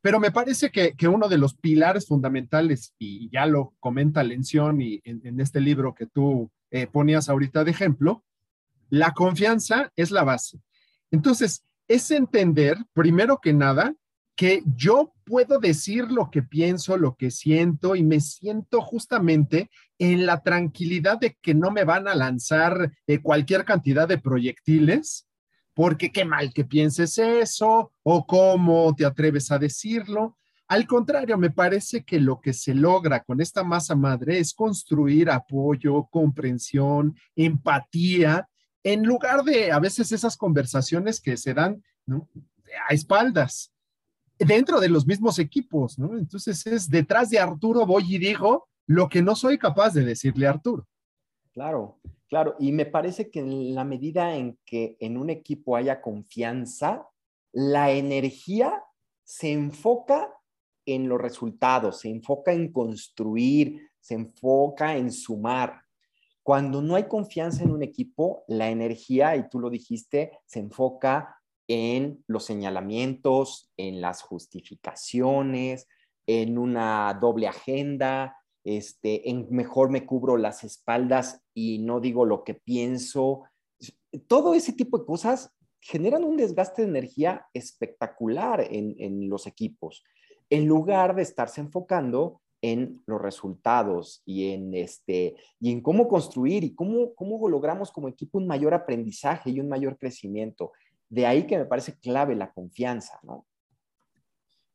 Pero 0.00 0.18
me 0.18 0.32
parece 0.32 0.70
que, 0.70 1.08
uno 1.08 1.28
de 1.28 1.38
los 1.38 1.54
pilares 1.54 2.06
fundamentales, 2.06 2.92
y 2.98 3.30
ya 3.30 3.46
lo 3.46 3.74
comenta 3.78 4.24
Lención 4.24 4.80
y 4.80 5.00
en, 5.04 5.40
este 5.40 5.60
libro 5.60 5.94
que 5.94 6.06
tú 6.06 6.50
eh, 6.70 6.88
ponías 6.88 7.28
ahorita 7.28 7.62
de 7.62 7.70
ejemplo, 7.70 8.24
la 8.90 9.12
confianza 9.12 9.92
es 9.94 10.10
la 10.10 10.24
base. 10.24 10.60
Entonces, 11.10 11.64
es 11.86 12.10
entender, 12.10 12.78
primero 12.94 13.38
que 13.40 13.52
nada, 13.52 13.94
que 14.36 14.62
yo 14.76 15.12
puedo 15.24 15.58
decir 15.58 16.10
lo 16.10 16.30
que 16.30 16.42
pienso, 16.42 16.96
lo 16.96 17.16
que 17.16 17.30
siento 17.30 17.94
y 17.94 18.02
me 18.02 18.20
siento 18.20 18.80
justamente 18.80 19.70
en 19.98 20.26
la 20.26 20.42
tranquilidad 20.42 21.18
de 21.18 21.36
que 21.40 21.54
no 21.54 21.70
me 21.70 21.84
van 21.84 22.08
a 22.08 22.14
lanzar 22.14 22.92
eh, 23.06 23.20
cualquier 23.20 23.64
cantidad 23.64 24.08
de 24.08 24.18
proyectiles, 24.18 25.28
porque 25.74 26.12
qué 26.12 26.24
mal 26.24 26.52
que 26.52 26.64
pienses 26.64 27.18
eso 27.18 27.92
o 28.02 28.26
cómo 28.26 28.94
te 28.94 29.04
atreves 29.04 29.50
a 29.50 29.58
decirlo. 29.58 30.38
Al 30.68 30.86
contrario, 30.86 31.36
me 31.36 31.50
parece 31.50 32.02
que 32.02 32.18
lo 32.18 32.40
que 32.40 32.54
se 32.54 32.74
logra 32.74 33.22
con 33.22 33.40
esta 33.40 33.62
masa 33.62 33.94
madre 33.94 34.38
es 34.38 34.54
construir 34.54 35.30
apoyo, 35.30 36.08
comprensión, 36.10 37.14
empatía, 37.36 38.48
en 38.82 39.04
lugar 39.04 39.44
de 39.44 39.70
a 39.70 39.78
veces 39.78 40.10
esas 40.12 40.36
conversaciones 40.36 41.20
que 41.20 41.36
se 41.36 41.52
dan 41.54 41.82
a 42.88 42.94
espaldas 42.94 43.71
dentro 44.46 44.80
de 44.80 44.88
los 44.88 45.06
mismos 45.06 45.38
equipos, 45.38 45.98
¿no? 45.98 46.18
Entonces 46.18 46.66
es 46.66 46.88
detrás 46.88 47.30
de 47.30 47.38
Arturo 47.38 47.86
voy 47.86 48.14
y 48.14 48.18
digo 48.18 48.68
lo 48.86 49.08
que 49.08 49.22
no 49.22 49.34
soy 49.34 49.58
capaz 49.58 49.94
de 49.94 50.04
decirle 50.04 50.46
a 50.46 50.50
Arturo. 50.50 50.86
Claro, 51.52 52.00
claro. 52.28 52.56
Y 52.58 52.72
me 52.72 52.86
parece 52.86 53.30
que 53.30 53.40
en 53.40 53.74
la 53.74 53.84
medida 53.84 54.34
en 54.36 54.58
que 54.64 54.96
en 55.00 55.16
un 55.16 55.30
equipo 55.30 55.76
haya 55.76 56.00
confianza, 56.00 57.08
la 57.52 57.90
energía 57.90 58.82
se 59.22 59.52
enfoca 59.52 60.32
en 60.86 61.08
los 61.08 61.20
resultados, 61.20 62.00
se 62.00 62.08
enfoca 62.08 62.52
en 62.52 62.72
construir, 62.72 63.90
se 64.00 64.14
enfoca 64.14 64.96
en 64.96 65.12
sumar. 65.12 65.82
Cuando 66.42 66.82
no 66.82 66.96
hay 66.96 67.04
confianza 67.04 67.62
en 67.62 67.70
un 67.70 67.82
equipo, 67.82 68.44
la 68.48 68.68
energía, 68.68 69.36
y 69.36 69.48
tú 69.48 69.60
lo 69.60 69.70
dijiste, 69.70 70.40
se 70.44 70.58
enfoca 70.58 71.41
en 71.68 72.22
los 72.26 72.44
señalamientos, 72.44 73.70
en 73.76 74.00
las 74.00 74.22
justificaciones, 74.22 75.88
en 76.26 76.58
una 76.58 77.16
doble 77.20 77.48
agenda, 77.48 78.36
este, 78.64 79.28
en 79.28 79.48
mejor 79.50 79.90
me 79.90 80.06
cubro 80.06 80.36
las 80.36 80.64
espaldas 80.64 81.42
y 81.54 81.78
no 81.78 82.00
digo 82.00 82.24
lo 82.24 82.44
que 82.44 82.54
pienso. 82.54 83.42
Todo 84.26 84.54
ese 84.54 84.72
tipo 84.72 84.98
de 84.98 85.06
cosas 85.06 85.52
generan 85.80 86.24
un 86.24 86.36
desgaste 86.36 86.82
de 86.82 86.88
energía 86.88 87.46
espectacular 87.52 88.64
en, 88.70 89.28
los 89.28 89.46
equipos, 89.46 90.04
en 90.48 90.66
lugar 90.66 91.16
de 91.16 91.22
estarse 91.22 91.60
enfocando 91.60 92.40
en 92.64 93.02
los 93.06 93.20
resultados 93.20 94.22
y 94.24 94.50
en, 94.50 94.74
este, 94.74 95.34
y 95.58 95.72
en 95.72 95.80
cómo 95.80 96.06
construir 96.06 96.62
y 96.62 96.76
cómo, 96.76 97.12
cómo 97.14 97.48
logramos 97.48 97.90
como 97.90 98.06
equipo 98.06 98.38
un 98.38 98.46
mayor 98.46 98.74
aprendizaje 98.74 99.50
y 99.50 99.58
un 99.58 99.68
mayor 99.68 99.98
crecimiento. 99.98 100.70
De 101.12 101.26
ahí 101.26 101.46
que 101.46 101.58
me 101.58 101.66
parece 101.66 101.98
clave 101.98 102.34
la 102.34 102.50
confianza, 102.50 103.20
¿no? 103.22 103.46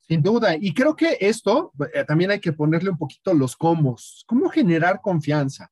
Sin 0.02 0.22
duda, 0.22 0.56
y 0.56 0.72
creo 0.72 0.96
que 0.96 1.18
esto 1.20 1.74
eh, 1.96 2.04
también 2.06 2.30
hay 2.30 2.40
que 2.40 2.54
ponerle 2.54 2.92
un 2.92 2.98
poquito 3.00 3.34
los 3.34 3.56
cómo. 3.56 3.96
¿Cómo 4.28 4.48
generar 4.50 5.02
confianza? 5.02 5.72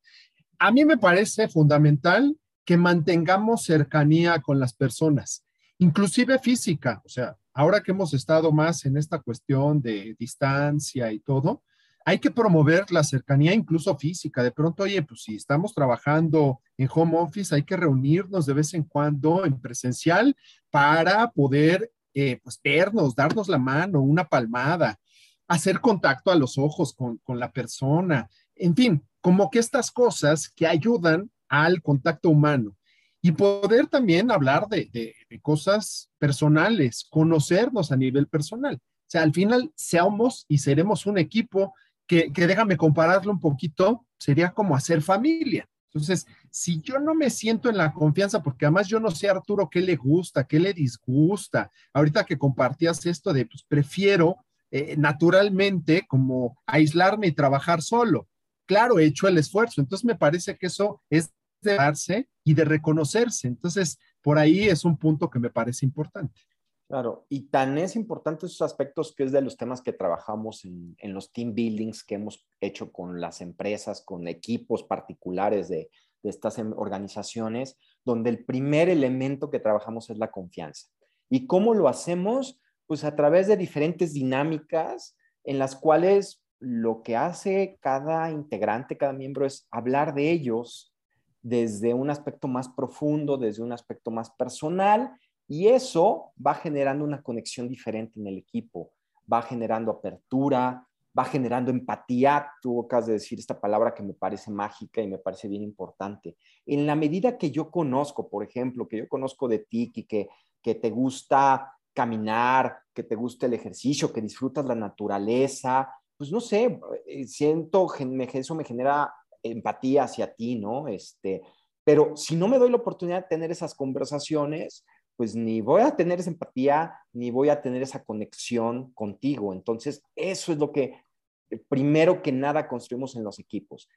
A 0.58 0.72
mí 0.72 0.84
me 0.84 0.98
parece 0.98 1.48
fundamental 1.50 2.36
que 2.66 2.78
mantengamos 2.78 3.64
cercanía 3.66 4.42
con 4.42 4.60
las 4.60 4.74
personas, 4.74 5.46
inclusive 5.78 6.40
física. 6.40 7.00
O 7.06 7.10
sea, 7.10 7.38
ahora 7.54 7.82
que 7.82 7.92
hemos 7.92 8.16
estado 8.16 8.52
más 8.52 8.86
en 8.86 8.98
esta 8.98 9.20
cuestión 9.20 9.84
de 9.84 10.16
distancia 10.18 11.12
y 11.12 11.20
todo, 11.20 11.62
hay 12.08 12.20
que 12.20 12.30
promover 12.30 12.92
la 12.92 13.04
cercanía 13.04 13.54
incluso 13.54 13.98
física. 13.98 14.44
De 14.44 14.52
pronto, 14.52 14.84
oye, 14.84 15.02
pues 15.02 15.24
si 15.24 15.36
estamos 15.36 15.74
trabajando 15.74 16.62
en 16.78 16.88
home 16.94 17.18
office, 17.18 17.54
hay 17.54 17.64
que 17.64 17.76
reunirnos 17.76 18.46
de 18.46 18.54
vez 18.54 18.76
en 18.76 18.84
cuando 18.84 19.44
en 19.44 19.60
presencial 19.60 20.36
para 20.70 21.32
poder 21.32 21.92
eh, 22.14 22.40
pues 22.44 22.60
vernos, 22.64 23.16
darnos 23.16 23.50
la 23.50 23.58
mano, 23.58 24.02
una 24.02 24.24
palmada, 24.24 25.00
hacer 25.48 25.82
contacto 25.82 26.30
a 26.30 26.36
los 26.36 26.60
ojos 26.60 26.94
con, 26.94 27.20
la 27.28 27.52
persona. 27.52 28.30
En 28.56 28.76
fin, 28.76 29.04
como 29.20 29.50
que 29.50 29.58
estas 29.58 29.90
cosas 29.90 30.48
que 30.48 30.68
ayudan 30.68 31.32
al 31.50 31.82
contacto 31.82 32.30
humano 32.30 32.78
y 33.20 33.32
poder 33.32 33.88
también 33.88 34.30
hablar 34.30 34.68
de, 34.70 34.90
de, 34.94 35.42
cosas 35.42 36.12
personales, 36.20 37.08
conocernos 37.10 37.92
a 37.92 37.98
nivel 37.98 38.28
personal. 38.28 38.76
O 38.76 39.08
sea, 39.08 39.24
al 39.24 39.34
final 39.34 39.72
seamos 39.76 40.46
y 40.48 40.60
seremos 40.60 41.08
un 41.08 41.18
equipo 41.18 41.74
que, 42.08 42.30
déjame 42.34 42.78
compararlo 42.78 43.32
un 43.32 43.40
poquito, 43.40 44.06
sería 44.18 44.52
como 44.52 44.76
hacer 44.76 45.02
familia. 45.02 45.68
Entonces, 45.88 46.28
si 46.52 46.82
yo 46.82 47.00
no 47.00 47.16
me 47.16 47.30
siento 47.30 47.70
en 47.70 47.78
la 47.78 47.94
confianza, 47.94 48.44
porque 48.44 48.66
además 48.66 48.88
yo 48.88 49.00
no 49.00 49.12
sé, 49.12 49.30
Arturo, 49.30 49.70
qué 49.70 49.80
le 49.80 49.96
gusta, 49.96 50.46
qué 50.46 50.60
le 50.60 50.74
disgusta, 50.74 51.72
ahorita 51.94 52.26
que 52.26 52.38
compartías 52.38 53.06
esto 53.06 53.32
de, 53.32 53.46
pues 53.46 53.64
prefiero 53.68 54.38
eh, 54.72 54.96
naturalmente 54.98 56.06
como 56.08 56.58
aislarme 56.66 57.28
y 57.28 57.32
trabajar 57.32 57.82
solo. 57.82 58.28
Claro, 58.66 59.00
he 59.00 59.06
hecho 59.06 59.28
el 59.28 59.38
esfuerzo, 59.38 59.80
entonces 59.80 60.04
me 60.04 60.16
parece 60.16 60.58
que 60.58 60.68
eso 60.68 61.02
es 61.10 61.32
de 61.62 61.76
darse 61.76 62.30
y 62.44 62.54
de 62.54 62.66
reconocerse. 62.66 63.48
Entonces, 63.48 63.98
por 64.22 64.38
ahí 64.38 64.68
es 64.68 64.84
un 64.84 64.98
punto 64.98 65.30
que 65.30 65.40
me 65.40 65.50
parece 65.50 65.86
importante. 65.86 66.42
Claro, 66.88 67.25
y 67.30 67.48
tan 67.48 67.80
es 67.80 67.96
importante 67.96 68.46
esos 68.46 68.62
aspectos 68.62 69.15
que 69.15 69.24
es 69.24 69.32
de 69.32 69.42
los 69.42 69.58
temas 69.58 69.82
que 69.82 69.92
trabajamos 69.92 70.65
en, 70.65 70.96
los 71.13 71.34
team 71.34 71.56
buildings 71.56 72.04
que 72.04 72.15
hemos 72.15 72.48
hecho 72.62 72.92
con 72.92 73.20
las 73.20 73.42
empresas, 73.42 74.04
con 74.06 74.27
equipos 74.27 74.84
particulares 74.84 75.68
de, 75.68 75.89
de 76.22 76.30
estas 76.30 76.60
em, 76.60 76.74
organizaciones, 76.77 77.80
donde 78.04 78.30
el 78.30 78.46
primer 78.46 78.89
elemento 78.89 79.50
que 79.50 79.60
trabajamos 79.60 80.12
es 80.12 80.20
la 80.20 80.30
confianza. 80.30 80.88
¿Y 81.27 81.48
cómo 81.48 81.74
lo 81.74 81.88
hacemos? 81.88 82.62
Pues 82.86 83.04
a 83.04 83.15
través 83.15 83.48
de 83.48 83.58
diferentes 83.58 84.13
dinámicas 84.13 85.18
en 85.44 85.58
las 85.58 85.75
cuales 85.75 86.44
lo 86.60 87.01
que 87.01 87.15
hace 87.15 87.80
cada 87.82 88.30
integrante, 88.30 88.96
cada 88.96 89.13
miembro 89.13 89.48
es 89.48 89.68
hablar 89.72 90.13
de 90.13 90.30
ellos 90.30 90.94
desde 91.42 91.96
un 91.96 92.12
aspecto 92.12 92.48
más 92.48 92.70
profundo, 92.70 93.38
desde 93.38 93.63
un 93.63 93.72
aspecto 93.72 94.12
más 94.12 94.30
personal 94.32 95.12
y 95.48 95.68
eso 95.68 96.34
va 96.46 96.56
generando 96.56 97.04
una 97.04 97.22
conexión 97.22 97.68
diferente 97.70 98.20
en 98.20 98.28
el 98.28 98.38
equipo, 98.38 98.92
va 99.32 99.42
generando 99.42 99.92
apertura, 99.92 100.88
va 101.18 101.25
generando 101.25 101.72
empatía. 101.72 102.48
Tú 102.62 102.82
acabas 102.82 103.08
de 103.08 103.14
decir 103.14 103.40
esta 103.40 103.60
palabra 103.60 103.94
que 103.94 104.04
me 104.04 104.14
parece 104.14 104.52
mágica 104.52 105.02
y 105.02 105.08
me 105.08 105.18
parece 105.18 105.48
bien 105.48 105.64
importante. 105.64 106.36
En 106.66 106.86
la 106.86 106.96
medida 106.96 107.38
que 107.38 107.52
yo 107.52 107.72
conozco, 107.72 108.30
por 108.30 108.44
ejemplo, 108.44 108.88
que 108.88 108.98
yo 108.98 109.08
conozco 109.08 109.48
de 109.48 109.60
ti 109.60 109.92
y 109.94 110.04
que, 110.04 110.30
que 110.62 110.75
te 110.75 110.90
gusta 110.90 111.72
caminar, 111.94 112.80
que 112.94 113.04
te 113.04 113.16
gusta 113.16 113.46
el 113.46 113.54
ejercicio, 113.54 114.12
que 114.12 114.22
disfrutas 114.22 114.66
la 114.66 114.75
naturaleza, 114.75 115.90
pues 116.18 116.32
no 116.32 116.40
sé, 116.40 116.80
eh, 117.06 117.25
siento, 117.25 117.88
eso 117.94 118.56
me 118.56 118.64
genera 118.64 119.14
empatía 119.44 120.04
hacia 120.04 120.34
ti, 120.34 120.56
¿no? 120.56 120.88
Este, 120.88 121.42
pero 121.84 122.16
si 122.16 122.36
no 122.36 122.48
me 122.48 122.58
doy 122.58 122.70
la 122.70 122.78
oportunidad 122.78 123.24
de 123.24 123.30
tener 123.30 123.52
esas 123.52 123.75
conversaciones, 123.75 124.86
pues 125.16 125.36
ni 125.36 125.62
voy 125.62 125.82
a 125.82 125.96
tener 125.96 126.20
esa 126.20 126.30
empatía, 126.30 126.96
ni 127.14 127.32
voy 127.32 127.50
a 127.50 127.62
tener 127.62 127.82
esa 127.82 128.04
conexión 128.04 128.92
contigo. 128.94 129.54
Entonces, 129.54 130.04
eso 130.16 130.52
es 130.52 130.58
lo 130.58 130.72
que 130.72 131.02
eh, 131.50 131.64
primero 131.70 132.22
que 132.22 132.32
nada 132.32 132.68
construimos 132.68 133.16
en 133.16 133.24
los 133.24 133.40
equipos. 133.40 133.90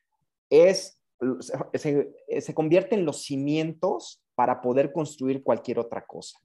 Es, 0.51 1.01
se, 1.75 2.13
se 2.41 2.55
convierte 2.55 2.95
en 2.95 3.05
los 3.05 3.23
cimientos 3.23 4.23
para 4.35 4.61
poder 4.61 4.93
construir 4.93 5.43
cualquier 5.43 5.79
otra 5.79 6.07
cosa. 6.07 6.39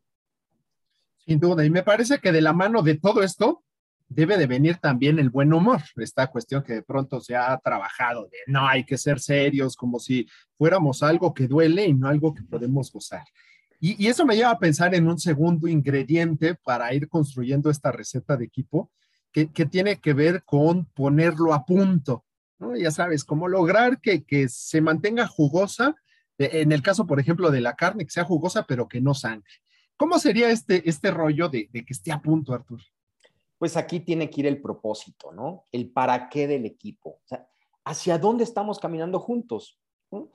Sin 1.18 1.40
duda, 1.40 1.64
y 1.64 1.70
me 1.70 1.84
parece 1.84 2.20
que 2.20 2.32
de 2.32 2.42
la 2.42 2.54
mano 2.54 2.82
de 2.82 2.96
todo 2.96 3.24
esto 3.24 3.64
debe 4.10 4.38
de 4.38 4.48
venir 4.48 4.78
también 4.78 5.20
el 5.20 5.30
buen 5.30 5.54
humor, 5.54 5.82
esta 5.96 6.28
cuestión 6.28 6.64
que 6.64 6.74
de 6.74 6.84
pronto 6.84 7.20
se 7.20 7.36
ha 7.36 7.58
trabajado 7.64 8.26
de 8.26 8.38
no 8.48 8.68
hay 8.68 8.84
que 8.84 8.98
ser 8.98 9.20
serios, 9.20 9.76
como 9.76 10.00
si 10.00 10.28
fuéramos 10.58 11.04
algo 11.04 11.34
que 11.34 11.48
duele 11.48 11.86
y 11.86 11.94
no 11.94 12.08
algo 12.08 12.34
que 12.34 12.44
podemos 12.44 12.92
gozar. 12.92 13.24
Y, 13.86 14.08
eso 14.08 14.26
me 14.26 14.38
lleva 14.38 14.52
a 14.52 14.60
pensar 14.60 14.96
en 14.96 15.10
un 15.10 15.20
segundo 15.20 15.68
ingrediente 15.68 16.56
para 16.56 16.94
ir 16.94 17.10
construyendo 17.10 17.70
esta 17.70 17.92
receta 17.92 18.38
de 18.38 18.46
equipo, 18.46 18.90
que, 19.34 19.46
tiene 19.66 20.00
que 20.00 20.14
ver 20.14 20.46
con 20.46 20.86
ponerlo 20.86 21.54
a 21.54 21.66
punto, 21.66 22.24
¿no? 22.60 22.78
Ya 22.78 22.92
sabes, 22.92 23.26
cómo 23.26 23.50
lograr 23.50 24.00
que, 24.00 24.48
se 24.48 24.80
mantenga 24.80 25.28
jugosa, 25.28 25.98
e, 26.38 26.62
en 26.62 26.72
el 26.72 26.82
caso, 26.82 27.06
por 27.06 27.20
ejemplo, 27.20 27.52
de 27.52 27.60
la 27.60 27.76
carne, 27.76 28.06
que 28.06 28.12
sea 28.12 28.24
jugosa, 28.24 28.64
pero 28.66 28.88
que 28.88 29.02
no 29.02 29.14
sangre. 29.14 29.52
¿Cómo 29.98 30.18
sería 30.18 30.50
este, 30.50 30.88
este 30.90 31.12
rollo 31.12 31.50
de, 31.50 31.68
de 31.74 31.84
que 31.84 31.92
esté 31.92 32.14
a 32.14 32.22
punto, 32.22 32.54
Artur? 32.54 32.80
Pues 33.58 33.76
aquí 33.76 34.00
tiene 34.00 34.30
que 34.30 34.40
ir 34.40 34.48
el 34.48 34.62
propósito, 34.62 35.34
¿no? 35.34 35.66
El 35.74 35.92
para 35.92 36.30
qué 36.30 36.48
del 36.48 36.66
equipo. 36.66 37.10
O 37.10 37.28
sea, 37.28 37.46
¿hacia 37.84 38.18
dónde 38.18 38.46
estamos 38.46 38.80
caminando 38.80 39.20
juntos? 39.20 39.78
¿no? 40.10 40.30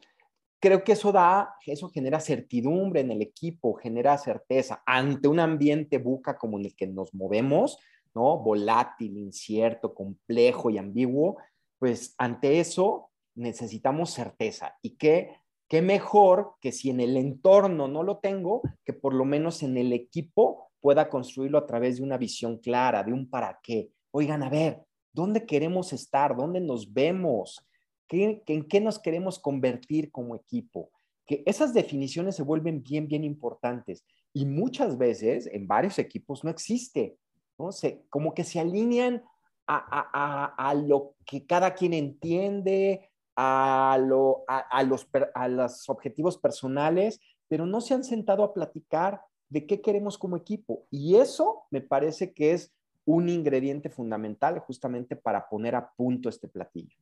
Creo 0.60 0.82
que 0.84 0.92
eso 0.92 1.12
da, 1.12 1.54
eso 1.66 1.88
genera 1.88 2.20
certidumbre 2.20 3.00
en 3.00 3.10
el 3.10 3.22
equipo, 3.22 3.74
genera 3.74 4.18
certeza 4.18 4.82
ante 4.86 5.28
un 5.28 5.40
ambiente 5.40 5.98
buca 5.98 6.36
como 6.36 6.58
en 6.58 6.66
el 6.66 6.74
que 6.74 6.86
nos 6.86 7.14
movemos, 7.14 7.78
¿no? 8.14 8.38
Volátil, 8.38 9.16
incierto, 9.16 9.94
complejo 9.94 10.70
y 10.70 10.78
ambiguo, 10.78 11.36
pues 11.78 12.14
ante 12.18 12.60
eso 12.60 13.10
necesitamos 13.34 14.10
certeza. 14.10 14.76
¿Y 14.82 14.96
qué, 14.96 15.36
qué 15.68 15.82
mejor 15.82 16.54
que 16.60 16.72
si 16.72 16.90
en 16.90 17.00
el 17.00 17.16
entorno 17.16 17.86
no 17.86 18.02
lo 18.02 18.18
tengo, 18.18 18.62
que 18.84 18.92
por 18.92 19.14
lo 19.14 19.24
menos 19.24 19.62
en 19.62 19.76
el 19.76 19.92
equipo 19.92 20.70
pueda 20.80 21.08
construirlo 21.08 21.58
a 21.58 21.66
través 21.66 21.98
de 21.98 22.02
una 22.02 22.18
visión 22.18 22.58
clara, 22.58 23.04
de 23.04 23.12
un 23.12 23.30
para 23.30 23.60
qué? 23.62 23.90
Oigan, 24.10 24.42
a 24.42 24.48
ver, 24.48 24.82
¿dónde 25.12 25.46
queremos 25.46 25.92
estar? 25.92 26.36
¿Dónde 26.36 26.60
nos 26.60 26.92
vemos? 26.92 27.64
En 28.10 28.64
qué 28.64 28.80
nos 28.80 28.98
queremos 28.98 29.38
convertir 29.38 30.10
como 30.10 30.34
equipo. 30.34 30.90
Que 31.26 31.42
esas 31.46 31.74
definiciones 31.74 32.36
se 32.36 32.42
vuelven 32.42 32.82
bien, 32.82 33.06
bien 33.06 33.24
importantes. 33.24 34.04
Y 34.32 34.46
muchas 34.46 34.98
veces 34.98 35.48
en 35.52 35.66
varios 35.66 35.98
equipos 35.98 36.44
no 36.44 36.50
existe, 36.50 37.18
¿no? 37.58 37.72
Se, 37.72 38.04
como 38.08 38.34
que 38.34 38.44
se 38.44 38.60
alinean 38.60 39.22
a, 39.66 40.74
lo 40.74 41.14
que 41.26 41.44
cada 41.44 41.74
quien 41.74 41.92
entiende, 41.92 43.10
a, 43.36 43.98
lo, 44.00 44.44
a, 44.48 44.82
los, 44.82 45.06
a 45.34 45.48
los 45.48 45.88
objetivos 45.88 46.38
personales, 46.38 47.20
pero 47.48 47.66
no 47.66 47.80
se 47.80 47.94
han 47.94 48.04
sentado 48.04 48.44
a 48.44 48.54
platicar 48.54 49.20
de 49.48 49.66
qué 49.66 49.80
queremos 49.80 50.16
como 50.18 50.36
equipo. 50.36 50.86
Y 50.90 51.16
eso 51.16 51.64
me 51.70 51.80
parece 51.80 52.32
que 52.32 52.52
es 52.52 52.72
un 53.04 53.28
ingrediente 53.28 53.88
fundamental 53.90 54.58
justamente 54.60 55.16
para 55.16 55.48
poner 55.48 55.74
a 55.74 55.90
punto 55.92 56.28
este 56.28 56.48
platillo. 56.48 56.96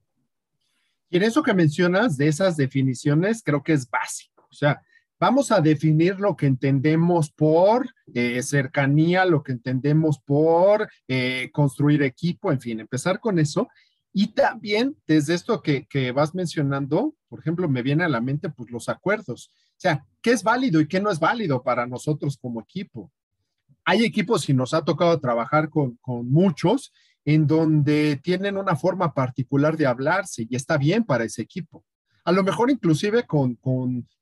Y 1.08 1.18
en 1.18 1.22
eso 1.22 1.42
que 1.42 1.54
mencionas 1.54 2.16
de 2.16 2.28
esas 2.28 2.56
definiciones, 2.56 3.42
creo 3.42 3.62
que 3.62 3.72
es 3.72 3.88
básico. 3.88 4.46
O 4.50 4.54
sea, 4.54 4.82
vamos 5.18 5.52
a 5.52 5.60
definir 5.60 6.18
lo 6.18 6.36
que 6.36 6.46
entendemos 6.46 7.30
por 7.30 7.88
eh, 8.14 8.42
cercanía, 8.42 9.24
lo 9.24 9.42
que 9.42 9.52
entendemos 9.52 10.18
por 10.18 10.88
eh, 11.08 11.50
construir 11.52 12.02
equipo, 12.02 12.52
en 12.52 12.60
fin, 12.60 12.80
empezar 12.80 13.20
con 13.20 13.38
eso. 13.38 13.68
Y 14.12 14.28
también 14.28 14.96
desde 15.06 15.34
esto 15.34 15.60
que, 15.60 15.86
que, 15.86 16.10
vas 16.10 16.34
mencionando, 16.34 17.14
por 17.28 17.40
ejemplo, 17.40 17.68
me 17.68 17.82
viene 17.82 18.04
a 18.04 18.08
la 18.08 18.20
mente 18.20 18.48
pues 18.48 18.70
los 18.70 18.88
acuerdos. 18.88 19.50
O 19.52 19.78
sea, 19.78 20.06
¿qué 20.22 20.30
es 20.30 20.42
válido 20.42 20.80
y 20.80 20.88
qué 20.88 21.00
no 21.00 21.10
es 21.10 21.20
válido 21.20 21.62
para 21.62 21.86
nosotros 21.86 22.38
como 22.38 22.60
equipo? 22.60 23.12
Hay 23.84 24.04
equipos 24.04 24.48
y 24.48 24.54
nos 24.54 24.74
ha 24.74 24.84
tocado 24.84 25.20
trabajar 25.20 25.68
con, 25.68 25.96
con 25.96 26.30
muchos 26.30 26.92
en 27.26 27.48
donde 27.48 28.20
tienen 28.22 28.56
una 28.56 28.76
forma 28.76 29.12
particular 29.12 29.76
de 29.76 29.84
hablarse 29.84 30.46
y 30.48 30.54
está 30.54 30.78
bien 30.78 31.02
para 31.02 31.24
ese 31.24 31.42
equipo. 31.42 31.84
A 32.24 32.30
lo 32.30 32.44
mejor 32.44 32.70
inclusive 32.70 33.26
con, 33.26 33.58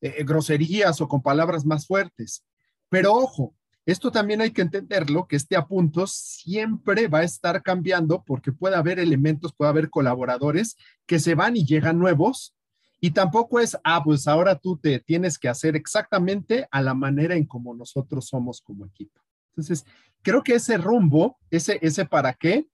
eh, 0.01 0.25
groserías 0.25 1.01
o 1.03 1.07
con 1.07 1.23
palabras 1.23 1.67
más 1.67 1.87
fuertes. 1.87 2.45
Pero 2.89 3.13
ojo, 3.13 3.55
esto 3.85 4.11
también 4.11 4.41
hay 4.41 4.53
que 4.53 4.63
entenderlo, 4.63 5.27
que 5.29 5.37
este 5.37 5.55
apunto 5.55 6.07
siempre 6.07 7.07
va 7.07 7.19
a 7.19 7.25
estar 7.25 7.63
cambiando 7.63 8.25
porque 8.25 8.53
puede 8.53 8.77
haber 8.77 8.99
elementos, 8.99 9.53
puede 9.55 9.69
haber 9.69 9.91
colaboradores 9.91 10.77
que 11.05 11.19
se 11.19 11.35
van 11.35 11.59
y 11.59 11.67
llegan 11.67 11.99
nuevos. 11.99 12.55
Y 13.01 13.11
tampoco 13.11 13.61
es, 13.61 13.77
ah, 13.85 14.03
pues 14.03 14.27
ahora 14.27 14.59
tú 14.59 14.79
te 14.79 14.99
tienes 14.99 15.39
que 15.39 15.51
hacer 15.51 15.77
exactamente 15.77 16.67
a 16.71 16.81
la 16.81 16.95
manera 16.95 17.35
en 17.35 17.45
como 17.45 17.75
nosotros 17.75 18.29
somos 18.29 18.63
como 18.63 18.87
equipo. 18.87 19.21
Entonces, 19.51 19.85
creo 20.23 20.43
que 20.43 20.55
ese 20.55 20.79
rumbo, 20.79 21.37
ese, 21.51 21.79
ese 21.83 22.07
para 22.07 22.33
qué, 22.33 22.67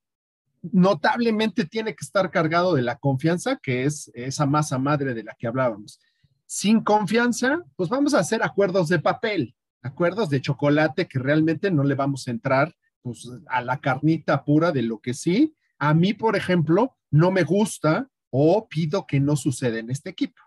notablemente 0.63 1.65
tiene 1.65 1.95
que 1.95 2.05
estar 2.05 2.31
cargado 2.31 2.75
de 2.75 2.83
la 2.83 2.99
confianza, 2.99 3.57
que 3.57 3.85
es 3.85 4.11
esa 4.15 4.47
masa 4.47 4.79
madre 4.79 5.15
de 5.15 5.25
la 5.25 5.35
que 5.39 5.47
hablábamos. 5.47 6.01
Sin 6.47 6.81
confianza, 6.83 7.61
pues 7.77 7.89
vamos 7.89 8.15
a 8.15 8.19
hacer 8.19 8.43
acuerdos 8.43 8.89
de 8.89 8.99
papel, 8.99 9.55
acuerdos 9.83 10.29
de 10.31 10.41
chocolate 10.41 11.07
que 11.07 11.19
realmente 11.19 11.71
no 11.71 11.85
le 11.85 11.95
vamos 11.95 12.27
a 12.27 12.33
entrar 12.33 12.75
pues, 13.03 13.31
a 13.47 13.63
la 13.63 13.81
carnita 13.81 14.45
pura 14.45 14.73
de 14.73 14.83
lo 14.83 14.99
que 14.99 15.15
sí. 15.15 15.55
A 15.79 15.95
mí, 15.95 16.13
por 16.13 16.37
ejemplo, 16.37 16.97
no 17.11 17.31
me 17.31 17.45
gusta 17.45 18.09
o 18.31 18.69
pido 18.69 19.07
que 19.07 19.21
no 19.21 19.37
suceda 19.37 19.79
en 19.79 19.91
este 19.91 20.11
equipo. 20.11 20.41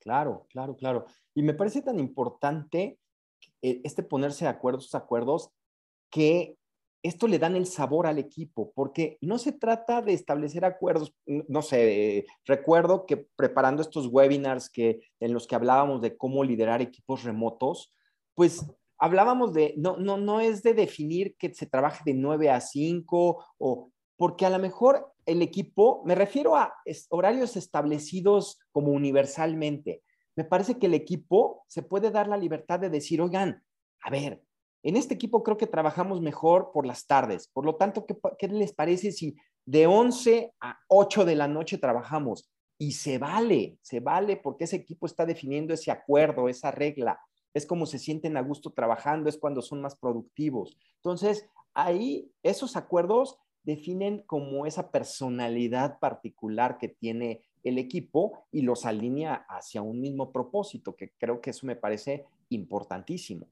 Claro, 0.00 0.46
claro, 0.50 0.76
claro. 0.76 1.06
Y 1.34 1.42
me 1.42 1.54
parece 1.54 1.82
tan 1.82 1.98
importante 1.98 2.98
eh, 3.62 3.80
este 3.84 4.02
ponerse 4.02 4.44
de 4.44 4.50
acuerdo, 4.50 4.78
estos 4.78 4.94
acuerdos, 4.94 5.50
que 6.10 6.56
esto 7.02 7.28
le 7.28 7.38
dan 7.38 7.56
el 7.56 7.66
sabor 7.66 8.06
al 8.06 8.18
equipo, 8.18 8.72
porque 8.74 9.18
no 9.20 9.38
se 9.38 9.52
trata 9.52 10.02
de 10.02 10.12
establecer 10.12 10.64
acuerdos, 10.64 11.14
no 11.26 11.62
sé, 11.62 12.26
recuerdo 12.44 13.06
que 13.06 13.16
preparando 13.36 13.82
estos 13.82 14.08
webinars 14.08 14.68
que, 14.70 15.00
en 15.20 15.32
los 15.32 15.46
que 15.46 15.54
hablábamos 15.54 16.00
de 16.00 16.16
cómo 16.16 16.42
liderar 16.42 16.82
equipos 16.82 17.22
remotos, 17.22 17.94
pues 18.34 18.66
hablábamos 18.98 19.54
de, 19.54 19.74
no, 19.76 19.96
no, 19.96 20.16
no 20.16 20.40
es 20.40 20.62
de 20.62 20.74
definir 20.74 21.36
que 21.36 21.54
se 21.54 21.66
trabaje 21.66 22.02
de 22.04 22.14
9 22.14 22.50
a 22.50 22.60
5 22.60 23.44
o 23.58 23.90
porque 24.16 24.46
a 24.46 24.50
lo 24.50 24.58
mejor 24.58 25.12
el 25.26 25.42
equipo, 25.42 26.02
me 26.06 26.14
refiero 26.14 26.56
a 26.56 26.72
horarios 27.10 27.56
establecidos 27.56 28.58
como 28.72 28.92
universalmente, 28.92 30.02
me 30.36 30.44
parece 30.44 30.78
que 30.78 30.86
el 30.86 30.94
equipo 30.94 31.64
se 31.68 31.82
puede 31.82 32.10
dar 32.10 32.28
la 32.28 32.36
libertad 32.36 32.78
de 32.80 32.90
decir, 32.90 33.20
oigan, 33.20 33.62
a 34.02 34.10
ver, 34.10 34.42
en 34.86 34.94
este 34.94 35.14
equipo 35.14 35.42
creo 35.42 35.56
que 35.56 35.66
trabajamos 35.66 36.20
mejor 36.20 36.70
por 36.72 36.86
las 36.86 37.08
tardes. 37.08 37.48
Por 37.48 37.64
lo 37.64 37.74
tanto, 37.74 38.06
¿qué, 38.38 38.46
les 38.46 38.72
parece 38.72 39.10
si 39.10 39.34
de 39.64 39.88
11 39.88 40.54
a 40.60 40.78
8 40.86 41.24
de 41.24 41.34
la 41.34 41.48
noche 41.48 41.76
trabajamos? 41.76 42.48
Y 42.78 42.92
se 42.92 43.18
vale, 43.18 43.78
se 43.82 43.98
vale 43.98 44.36
porque 44.36 44.62
ese 44.62 44.76
equipo 44.76 45.06
está 45.06 45.26
definiendo 45.26 45.74
ese 45.74 45.90
acuerdo, 45.90 46.48
esa 46.48 46.70
regla. 46.70 47.18
Es 47.52 47.66
como 47.66 47.84
se 47.84 47.98
sienten 47.98 48.36
a 48.36 48.42
gusto 48.42 48.70
trabajando, 48.74 49.28
es 49.28 49.38
cuando 49.38 49.60
son 49.60 49.82
más 49.82 49.96
productivos. 49.96 50.78
Entonces, 50.98 51.48
ahí 51.74 52.30
esos 52.44 52.76
acuerdos 52.76 53.40
definen 53.64 54.22
como 54.24 54.66
esa 54.66 54.92
personalidad 54.92 55.98
particular 55.98 56.78
que 56.78 56.90
tiene 56.90 57.42
el 57.64 57.78
equipo 57.78 58.44
y 58.52 58.62
los 58.62 58.86
alinea 58.86 59.46
hacia 59.48 59.82
un 59.82 60.00
mismo 60.00 60.30
propósito, 60.30 60.94
que 60.94 61.10
creo 61.18 61.40
que 61.40 61.50
eso 61.50 61.66
me 61.66 61.74
parece 61.74 62.24
importantísimo 62.50 63.48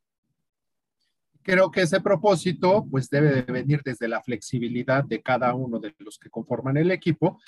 creo 1.44 1.70
que 1.70 1.82
ese 1.82 2.00
propósito 2.00 2.86
pues 2.90 3.08
debe 3.10 3.42
de 3.42 3.42
venir 3.42 3.82
desde 3.84 4.08
la 4.08 4.22
flexibilidad 4.22 5.04
de 5.04 5.22
cada 5.22 5.54
uno 5.54 5.78
de 5.78 5.94
los 5.98 6.18
que 6.18 6.30
conforman 6.30 6.76
el 6.76 6.90
equipo, 6.90 7.38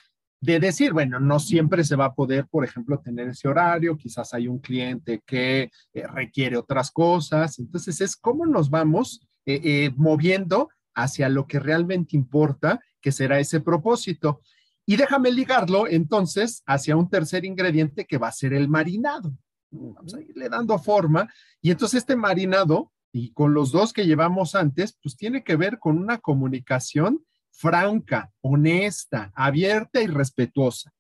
de 0.40 0.60
decir, 0.60 0.92
bueno, 0.92 1.18
no 1.18 1.40
siempre 1.40 1.82
se 1.82 1.96
va 1.96 2.06
a 2.06 2.14
poder, 2.14 2.46
por 2.46 2.64
ejemplo, 2.64 3.00
tener 3.00 3.28
ese 3.28 3.48
horario, 3.48 3.96
quizás 3.96 4.34
hay 4.34 4.48
un 4.48 4.58
cliente 4.58 5.22
que 5.26 5.70
eh, 5.94 6.06
requiere 6.06 6.56
otras 6.56 6.90
cosas, 6.90 7.58
entonces 7.58 8.00
es 8.00 8.16
cómo 8.16 8.46
nos 8.46 8.68
vamos 8.68 9.26
eh, 9.46 9.60
eh, 9.64 9.90
moviendo 9.96 10.68
hacia 10.94 11.28
lo 11.28 11.46
que 11.46 11.58
realmente 11.58 12.16
importa, 12.16 12.80
que 13.00 13.12
será 13.12 13.40
ese 13.40 13.60
propósito. 13.60 14.40
Y 14.84 14.96
déjame 14.96 15.32
ligarlo 15.32 15.88
entonces 15.88 16.62
hacia 16.66 16.96
un 16.96 17.08
tercer 17.08 17.44
ingrediente 17.44 18.04
que 18.04 18.18
va 18.18 18.28
a 18.28 18.32
ser 18.32 18.52
el 18.52 18.68
marinado. 18.68 19.36
Vamos 19.70 20.14
a 20.14 20.20
irle 20.20 20.48
dando 20.48 20.78
forma. 20.78 21.28
Y 21.60 21.70
entonces 21.70 21.98
este 21.98 22.14
marinado, 22.14 22.92
y 23.18 23.32
con 23.32 23.54
los 23.54 23.72
dos 23.72 23.94
que 23.94 24.04
llevamos 24.04 24.54
antes, 24.54 24.98
pues 25.02 25.16
tiene 25.16 25.42
que 25.42 25.56
ver 25.56 25.78
con 25.78 25.96
una 25.96 26.18
comunicación 26.18 27.24
franca, 27.50 28.30
honesta, 28.42 29.32
abierta 29.34 30.02
y 30.02 30.06
respetuosa. 30.06 30.92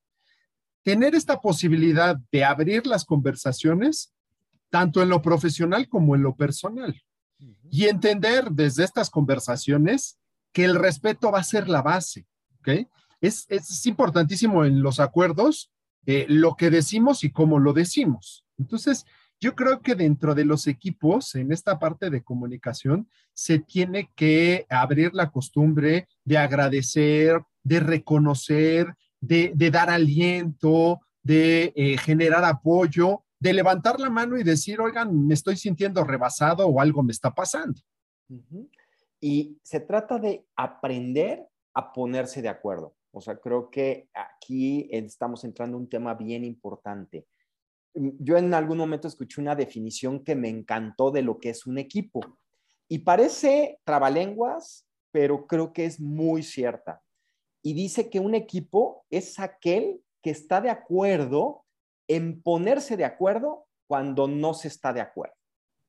Tener 0.82 1.14
esta 1.14 1.42
posibilidad 1.42 2.16
de 2.32 2.42
abrir 2.42 2.86
las 2.86 3.04
conversaciones, 3.04 4.14
tanto 4.70 5.02
en 5.02 5.10
lo 5.10 5.20
profesional 5.20 5.90
como 5.90 6.16
en 6.16 6.22
lo 6.22 6.34
personal, 6.34 7.02
y 7.70 7.84
entender 7.84 8.50
desde 8.50 8.84
estas 8.84 9.10
conversaciones 9.10 10.18
que 10.52 10.64
el 10.64 10.74
respeto 10.74 11.30
va 11.30 11.40
a 11.40 11.44
ser 11.44 11.68
la 11.68 11.82
base, 11.82 12.26
¿ok? 12.60 12.88
Es, 13.20 13.46
importantísimo 13.84 14.64
en 14.64 14.82
los 14.82 15.00
acuerdos 15.00 15.70
eh, 16.06 16.24
lo 16.30 16.56
que 16.56 16.70
decimos 16.70 17.24
y 17.24 17.30
cómo 17.30 17.58
lo 17.58 17.74
decimos. 17.74 18.46
Entonces, 18.56 19.04
yo 19.40 19.54
creo 19.54 19.82
que 19.82 19.94
dentro 19.94 20.34
de 20.34 20.44
los 20.44 20.66
equipos, 20.66 21.34
en 21.34 21.52
esta 21.52 21.78
parte 21.78 22.10
de 22.10 22.22
comunicación, 22.22 23.08
se 23.34 23.58
tiene 23.58 24.10
que 24.14 24.66
abrir 24.70 25.14
la 25.14 25.30
costumbre 25.30 26.08
de 26.24 26.38
agradecer, 26.38 27.42
de 27.62 27.80
reconocer, 27.80 28.94
de, 29.20 29.52
dar 29.70 29.90
aliento, 29.90 31.00
de 31.22 31.72
eh, 31.76 31.98
generar 31.98 32.44
apoyo, 32.44 33.24
de 33.38 33.52
levantar 33.52 34.00
la 34.00 34.08
mano 34.08 34.38
y 34.38 34.42
decir, 34.42 34.80
oigan, 34.80 35.26
me 35.26 35.34
estoy 35.34 35.56
sintiendo 35.56 36.02
rebasado 36.04 36.66
o 36.66 36.80
algo 36.80 37.02
me 37.02 37.12
está 37.12 37.34
pasando. 37.34 37.80
Y 39.20 39.58
se 39.62 39.80
trata 39.80 40.18
de 40.18 40.46
aprender 40.56 41.46
a 41.74 41.92
ponerse 41.92 42.40
de 42.40 42.48
acuerdo. 42.48 42.94
O 43.12 43.20
sea, 43.20 43.36
creo 43.36 43.70
que 43.70 44.08
aquí 44.14 44.88
estamos 44.90 45.44
entrando 45.44 45.76
en 45.76 45.82
un 45.82 45.88
tema 45.88 46.14
bien 46.14 46.44
importante 46.44 47.26
yo 47.96 48.36
en 48.36 48.52
algún 48.54 48.78
momento 48.78 49.08
escuché 49.08 49.40
una 49.40 49.54
definición 49.54 50.22
que 50.22 50.34
me 50.34 50.48
encantó 50.48 51.10
de 51.10 51.22
lo 51.22 51.38
que 51.38 51.50
es 51.50 51.66
un 51.66 51.78
equipo. 51.78 52.20
Y 52.88 53.00
parece 53.00 53.80
trabalenguas, 53.84 54.86
pero 55.10 55.46
creo 55.46 55.72
que 55.72 55.86
es 55.86 56.00
muy 56.00 56.42
cierta. 56.42 57.02
Y 57.62 57.74
dice 57.74 58.10
que 58.10 58.20
un 58.20 58.34
equipo 58.34 59.04
es 59.10 59.40
aquel 59.40 60.02
que 60.22 60.30
está 60.30 60.60
de 60.60 60.70
acuerdo 60.70 61.64
en 62.08 62.40
ponerse 62.42 62.96
de 62.96 63.04
acuerdo 63.04 63.66
cuando 63.88 64.28
no 64.28 64.54
se 64.54 64.68
está 64.68 64.92
de 64.92 65.00
acuerdo. 65.00 65.34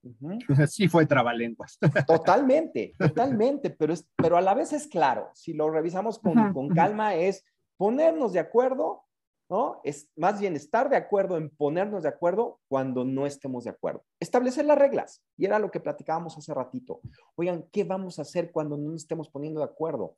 Sí 0.67 0.87
fue 0.87 1.05
trabalenguas. 1.05 1.77
Totalmente, 2.07 2.93
totalmente, 2.97 3.69
pero, 3.69 3.93
es, 3.93 4.07
pero 4.15 4.37
a 4.37 4.41
la 4.41 4.53
vez 4.53 4.71
es 4.73 4.87
claro, 4.87 5.29
si 5.33 5.53
lo 5.53 5.69
revisamos 5.69 6.19
con, 6.19 6.53
con 6.53 6.69
calma, 6.69 7.15
es 7.15 7.43
ponernos 7.77 8.33
de 8.33 8.39
acuerdo 8.39 9.06
¿no? 9.49 9.79
Es 9.83 10.09
más 10.15 10.39
bien 10.39 10.55
estar 10.55 10.89
de 10.89 10.97
acuerdo 10.97 11.37
en 11.37 11.49
ponernos 11.49 12.03
de 12.03 12.09
acuerdo 12.09 12.59
cuando 12.67 13.05
no 13.05 13.25
estemos 13.25 13.63
de 13.63 13.69
acuerdo. 13.69 14.03
Establecer 14.19 14.65
las 14.65 14.77
reglas. 14.77 15.23
Y 15.37 15.45
era 15.45 15.59
lo 15.59 15.71
que 15.71 15.79
platicábamos 15.79 16.37
hace 16.37 16.53
ratito. 16.53 16.99
Oigan, 17.35 17.65
¿qué 17.71 17.83
vamos 17.83 18.19
a 18.19 18.23
hacer 18.23 18.51
cuando 18.51 18.77
no 18.77 18.91
nos 18.91 19.03
estemos 19.03 19.29
poniendo 19.29 19.59
de 19.59 19.65
acuerdo? 19.65 20.17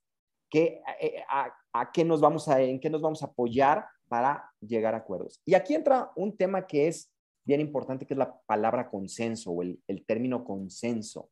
¿Qué, 0.49 0.81
eh, 0.99 1.23
a, 1.29 1.91
qué 1.91 2.03
nos 2.03 2.21
vamos 2.21 2.47
a, 2.47 2.61
¿En 2.61 2.79
qué 2.79 2.89
nos 2.89 3.01
vamos 3.01 3.21
a 3.21 3.27
apoyar 3.27 3.85
para 4.07 4.51
llegar 4.59 4.95
a 4.95 4.97
acuerdos? 4.97 5.41
Y 5.45 5.53
aquí 5.53 5.75
entra 5.75 6.11
un 6.15 6.35
tema 6.35 6.65
que 6.65 6.87
es 6.87 7.11
bien 7.45 7.61
importante, 7.61 8.05
que 8.05 8.15
es 8.15 8.17
la 8.17 8.39
palabra 8.47 8.89
consenso 8.89 9.51
o 9.51 9.61
el, 9.61 10.05
término 10.07 10.43
consenso. 10.43 11.29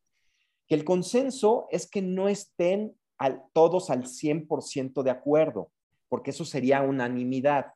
Que 0.67 0.75
el 0.75 0.83
consenso 0.83 1.67
es 1.71 1.89
que 1.89 2.01
no 2.01 2.27
estén 2.27 2.95
todos 3.53 3.89
al 3.89 4.03
100% 4.03 5.01
de 5.01 5.10
acuerdo, 5.10 5.71
porque 6.10 6.29
eso 6.29 6.45
sería 6.45 6.81
unanimidad 6.81 7.73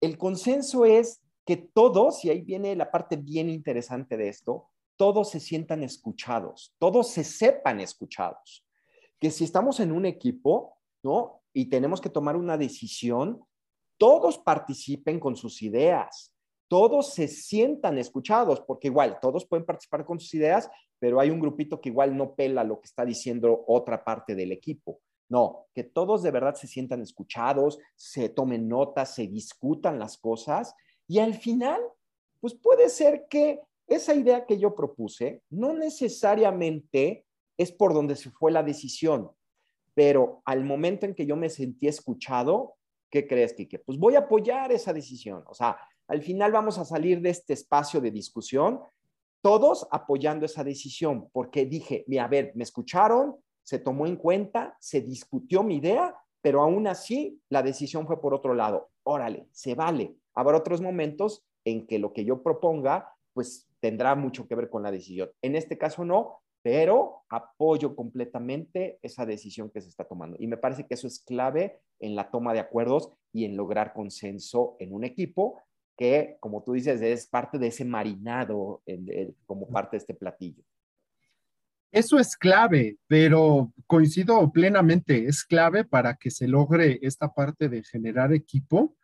el 0.00 0.18
consenso 0.18 0.84
es 0.84 1.22
que 1.44 1.56
todos, 1.56 2.24
y 2.24 2.30
ahí 2.30 2.42
viene 2.42 2.74
la 2.76 2.90
parte 2.90 3.16
bien 3.16 3.48
interesante 3.48 4.16
de 4.16 4.28
esto, 4.28 4.68
todos 4.96 5.30
se 5.30 5.40
sientan 5.40 5.82
escuchados, 5.82 6.74
todos 6.78 7.10
se 7.10 7.24
sepan 7.24 7.80
escuchados. 7.80 8.66
Que 9.20 9.30
si 9.30 9.44
estamos 9.44 9.80
en 9.80 9.92
un 9.92 10.06
equipo, 10.06 10.78
¿no? 11.02 11.42
Y 11.52 11.66
tenemos 11.66 12.00
que 12.00 12.10
tomar 12.10 12.36
una 12.36 12.58
decisión, 12.58 13.44
todos 13.98 14.38
participen 14.38 15.20
con 15.20 15.36
sus 15.36 15.62
ideas, 15.62 16.34
todos 16.68 17.14
se 17.14 17.28
sientan 17.28 17.98
escuchados, 17.98 18.60
porque 18.60 18.88
igual 18.88 19.18
todos 19.20 19.46
pueden 19.46 19.64
participar 19.64 20.04
con 20.04 20.18
sus 20.18 20.34
ideas, 20.34 20.68
pero 20.98 21.20
hay 21.20 21.30
un 21.30 21.40
grupito 21.40 21.80
que 21.80 21.90
igual 21.90 22.16
no 22.16 22.34
pela 22.34 22.64
lo 22.64 22.80
que 22.80 22.86
está 22.86 23.04
diciendo 23.04 23.64
otra 23.68 24.02
parte 24.02 24.34
del 24.34 24.52
equipo. 24.52 25.00
No, 25.28 25.66
que 25.74 25.82
todos 25.82 26.22
de 26.22 26.30
verdad 26.30 26.54
se 26.54 26.66
sientan 26.66 27.02
escuchados, 27.02 27.78
se 27.96 28.28
tomen 28.28 28.68
notas, 28.68 29.14
se 29.14 29.26
discutan 29.26 29.98
las 29.98 30.18
cosas 30.18 30.74
y 31.08 31.18
al 31.18 31.34
final, 31.34 31.80
pues 32.40 32.54
puede 32.54 32.88
ser 32.88 33.26
que 33.28 33.60
esa 33.86 34.14
idea 34.14 34.46
que 34.46 34.58
yo 34.58 34.74
propuse 34.74 35.42
no 35.50 35.72
necesariamente 35.72 37.24
es 37.56 37.72
por 37.72 37.94
donde 37.94 38.16
se 38.16 38.30
fue 38.30 38.52
la 38.52 38.62
decisión, 38.62 39.30
pero 39.94 40.42
al 40.44 40.64
momento 40.64 41.06
en 41.06 41.14
que 41.14 41.26
yo 41.26 41.36
me 41.36 41.48
sentí 41.48 41.88
escuchado, 41.88 42.74
¿qué 43.10 43.26
crees, 43.26 43.54
Kike? 43.54 43.78
Pues 43.78 43.98
voy 43.98 44.14
a 44.16 44.20
apoyar 44.20 44.72
esa 44.72 44.92
decisión. 44.92 45.42
O 45.46 45.54
sea, 45.54 45.78
al 46.08 46.22
final 46.22 46.52
vamos 46.52 46.78
a 46.78 46.84
salir 46.84 47.20
de 47.20 47.30
este 47.30 47.54
espacio 47.54 48.00
de 48.00 48.10
discusión, 48.10 48.80
todos 49.40 49.86
apoyando 49.90 50.46
esa 50.46 50.64
decisión, 50.64 51.28
porque 51.32 51.66
dije, 51.66 52.04
mira, 52.08 52.24
a 52.24 52.28
ver, 52.28 52.52
me 52.56 52.64
escucharon, 52.64 53.36
se 53.66 53.80
tomó 53.80 54.06
en 54.06 54.14
cuenta, 54.14 54.76
se 54.78 55.00
discutió 55.00 55.64
mi 55.64 55.78
idea, 55.78 56.14
pero 56.40 56.62
aún 56.62 56.86
así 56.86 57.42
la 57.48 57.64
decisión 57.64 58.06
fue 58.06 58.20
por 58.20 58.32
otro 58.32 58.54
lado. 58.54 58.90
Órale, 59.02 59.48
se 59.50 59.74
vale. 59.74 60.14
Habrá 60.36 60.56
otros 60.56 60.80
momentos 60.80 61.44
en 61.64 61.84
que 61.88 61.98
lo 61.98 62.12
que 62.12 62.24
yo 62.24 62.44
proponga, 62.44 63.12
pues 63.32 63.66
tendrá 63.80 64.14
mucho 64.14 64.46
que 64.46 64.54
ver 64.54 64.70
con 64.70 64.84
la 64.84 64.92
decisión. 64.92 65.30
En 65.42 65.56
este 65.56 65.76
caso 65.76 66.04
no, 66.04 66.42
pero 66.62 67.24
apoyo 67.28 67.96
completamente 67.96 69.00
esa 69.02 69.26
decisión 69.26 69.68
que 69.70 69.80
se 69.80 69.88
está 69.88 70.04
tomando. 70.04 70.36
Y 70.38 70.46
me 70.46 70.58
parece 70.58 70.86
que 70.86 70.94
eso 70.94 71.08
es 71.08 71.18
clave 71.18 71.80
en 71.98 72.14
la 72.14 72.30
toma 72.30 72.52
de 72.52 72.60
acuerdos 72.60 73.10
y 73.32 73.46
en 73.46 73.56
lograr 73.56 73.92
consenso 73.92 74.76
en 74.78 74.94
un 74.94 75.02
equipo 75.02 75.60
que, 75.96 76.36
como 76.38 76.62
tú 76.62 76.74
dices, 76.74 77.02
es 77.02 77.26
parte 77.26 77.58
de 77.58 77.66
ese 77.66 77.84
marinado 77.84 78.82
como 79.44 79.66
parte 79.66 79.96
de 79.96 79.98
este 79.98 80.14
platillo. 80.14 80.62
Eso 81.96 82.18
es 82.18 82.36
clave, 82.36 82.98
pero 83.06 83.72
coincido 83.86 84.52
plenamente, 84.52 85.28
es 85.28 85.44
clave 85.44 85.82
para 85.82 86.16
que 86.16 86.30
se 86.30 86.46
logre 86.46 86.98
esta 87.00 87.32
parte 87.32 87.70
de 87.70 87.82
generar 87.84 88.34
equipo 88.34 88.94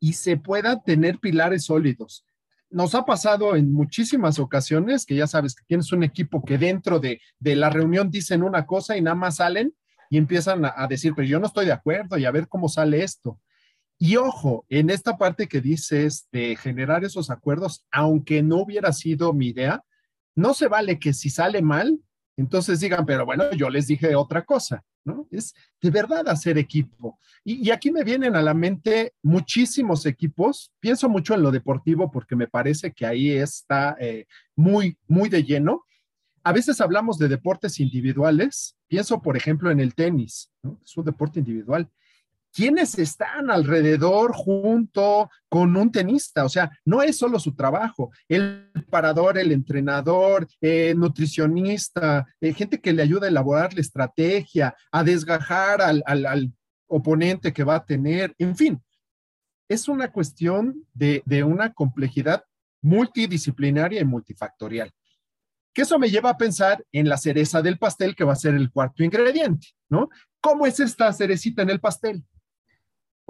y 0.00 0.14
se 0.14 0.38
pueda 0.38 0.80
tener 0.82 1.18
pilares 1.18 1.64
sólidos. 1.64 2.24
Nos 2.70 2.94
ha 2.94 3.04
pasado 3.04 3.56
en 3.56 3.70
muchísimas 3.70 4.38
ocasiones 4.38 5.04
que 5.04 5.16
ya 5.16 5.26
sabes 5.26 5.54
que 5.54 5.64
tienes 5.66 5.92
un 5.92 6.02
equipo 6.02 6.42
que 6.42 6.56
dentro 6.56 6.98
de, 6.98 7.20
la 7.40 7.68
reunión 7.68 8.10
dicen 8.10 8.42
una 8.42 8.64
cosa 8.64 8.96
y 8.96 9.02
nada 9.02 9.16
más 9.16 9.36
salen 9.36 9.74
y 10.08 10.16
empiezan 10.16 10.64
a, 10.64 10.72
a 10.74 10.86
decir, 10.86 11.12
pero 11.14 11.28
yo 11.28 11.40
no 11.40 11.46
estoy 11.46 11.66
de 11.66 11.72
acuerdo 11.72 12.16
y 12.16 12.24
a 12.24 12.30
ver 12.30 12.48
cómo 12.48 12.70
sale 12.70 13.04
esto. 13.04 13.38
Y 13.98 14.16
ojo, 14.16 14.64
en 14.70 14.88
esta 14.88 15.18
parte 15.18 15.46
que 15.46 15.60
dices 15.60 16.26
de 16.32 16.56
generar 16.56 17.04
esos 17.04 17.28
acuerdos, 17.28 17.84
aunque 17.90 18.42
no 18.42 18.62
hubiera 18.62 18.94
sido 18.94 19.34
mi 19.34 19.48
idea, 19.48 19.84
no 20.34 20.54
se 20.54 20.68
vale 20.68 20.98
que 20.98 21.12
si 21.12 21.28
sale 21.28 21.60
mal, 21.60 22.00
entonces 22.40 22.80
digan, 22.80 23.04
pero 23.04 23.26
bueno, 23.26 23.52
yo 23.52 23.68
les 23.68 23.86
dije 23.86 24.14
otra 24.14 24.46
cosa, 24.46 24.82
¿no? 25.04 25.28
Es 25.30 25.54
de 25.82 25.90
verdad 25.90 26.26
hacer 26.26 26.56
equipo. 26.56 27.18
Y, 27.44 27.70
aquí 27.70 27.90
me 27.90 28.02
vienen 28.02 28.34
a 28.34 28.40
la 28.40 28.54
mente 28.54 29.12
muchísimos 29.22 30.06
equipos. 30.06 30.72
Pienso 30.80 31.10
mucho 31.10 31.34
en 31.34 31.42
lo 31.42 31.50
deportivo 31.50 32.10
porque 32.10 32.36
me 32.36 32.48
parece 32.48 32.92
que 32.92 33.04
ahí 33.04 33.30
está 33.30 33.94
eh, 34.00 34.26
muy, 34.56 34.96
muy 35.06 35.28
de 35.28 35.44
lleno. 35.44 35.84
A 36.42 36.52
veces 36.54 36.80
hablamos 36.80 37.18
de 37.18 37.28
deportes 37.28 37.78
individuales. 37.78 38.74
Pienso, 38.88 39.20
por 39.20 39.36
ejemplo, 39.36 39.70
en 39.70 39.78
el 39.78 39.94
tenis, 39.94 40.50
¿no? 40.62 40.80
Es 40.82 40.96
un 40.96 41.04
deporte 41.04 41.40
individual. 41.40 41.90
¿Quiénes 42.52 42.98
están 42.98 43.50
alrededor 43.50 44.32
junto 44.32 45.30
con 45.48 45.76
un 45.76 45.90
tenista? 45.90 46.44
O 46.44 46.48
sea, 46.48 46.70
no 46.84 47.02
es 47.02 47.16
solo 47.16 47.38
su 47.38 47.54
trabajo, 47.54 48.10
el 48.28 48.70
parador, 48.90 49.38
el 49.38 49.52
entrenador, 49.52 50.46
el 50.60 50.98
nutricionista, 50.98 52.26
eh, 52.40 52.52
gente 52.52 52.80
que 52.80 52.92
le 52.92 53.02
ayuda 53.02 53.26
a 53.26 53.30
elaborar 53.30 53.74
la 53.74 53.80
estrategia, 53.80 54.74
a 54.90 55.04
desgajar 55.04 55.82
al, 55.82 56.02
al, 56.06 56.52
oponente 56.92 57.52
que 57.52 57.62
va 57.62 57.76
a 57.76 57.84
tener, 57.84 58.34
en 58.36 58.56
fin, 58.56 58.82
es 59.68 59.86
una 59.86 60.10
cuestión 60.10 60.84
de, 60.92 61.22
de 61.24 61.44
una 61.44 61.72
complejidad 61.72 62.42
multidisciplinaria 62.82 64.00
y 64.00 64.04
multifactorial. 64.04 64.90
Que 65.72 65.82
eso 65.82 66.00
me 66.00 66.10
lleva 66.10 66.30
a 66.30 66.36
pensar 66.36 66.84
en 66.90 67.08
la 67.08 67.16
cereza 67.16 67.62
del 67.62 67.78
pastel, 67.78 68.16
que 68.16 68.24
va 68.24 68.32
a 68.32 68.36
ser 68.36 68.54
el 68.54 68.72
cuarto 68.72 69.04
ingrediente, 69.04 69.68
¿no? 69.88 70.08
¿Cómo 70.40 70.66
es 70.66 70.80
esta 70.80 71.12
cerecita 71.12 71.62
en 71.62 71.70
el 71.70 71.78
pastel? 71.78 72.24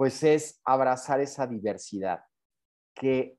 Pues 0.01 0.23
es 0.23 0.59
abrazar 0.65 1.21
esa 1.21 1.45
diversidad, 1.45 2.23
que 2.95 3.37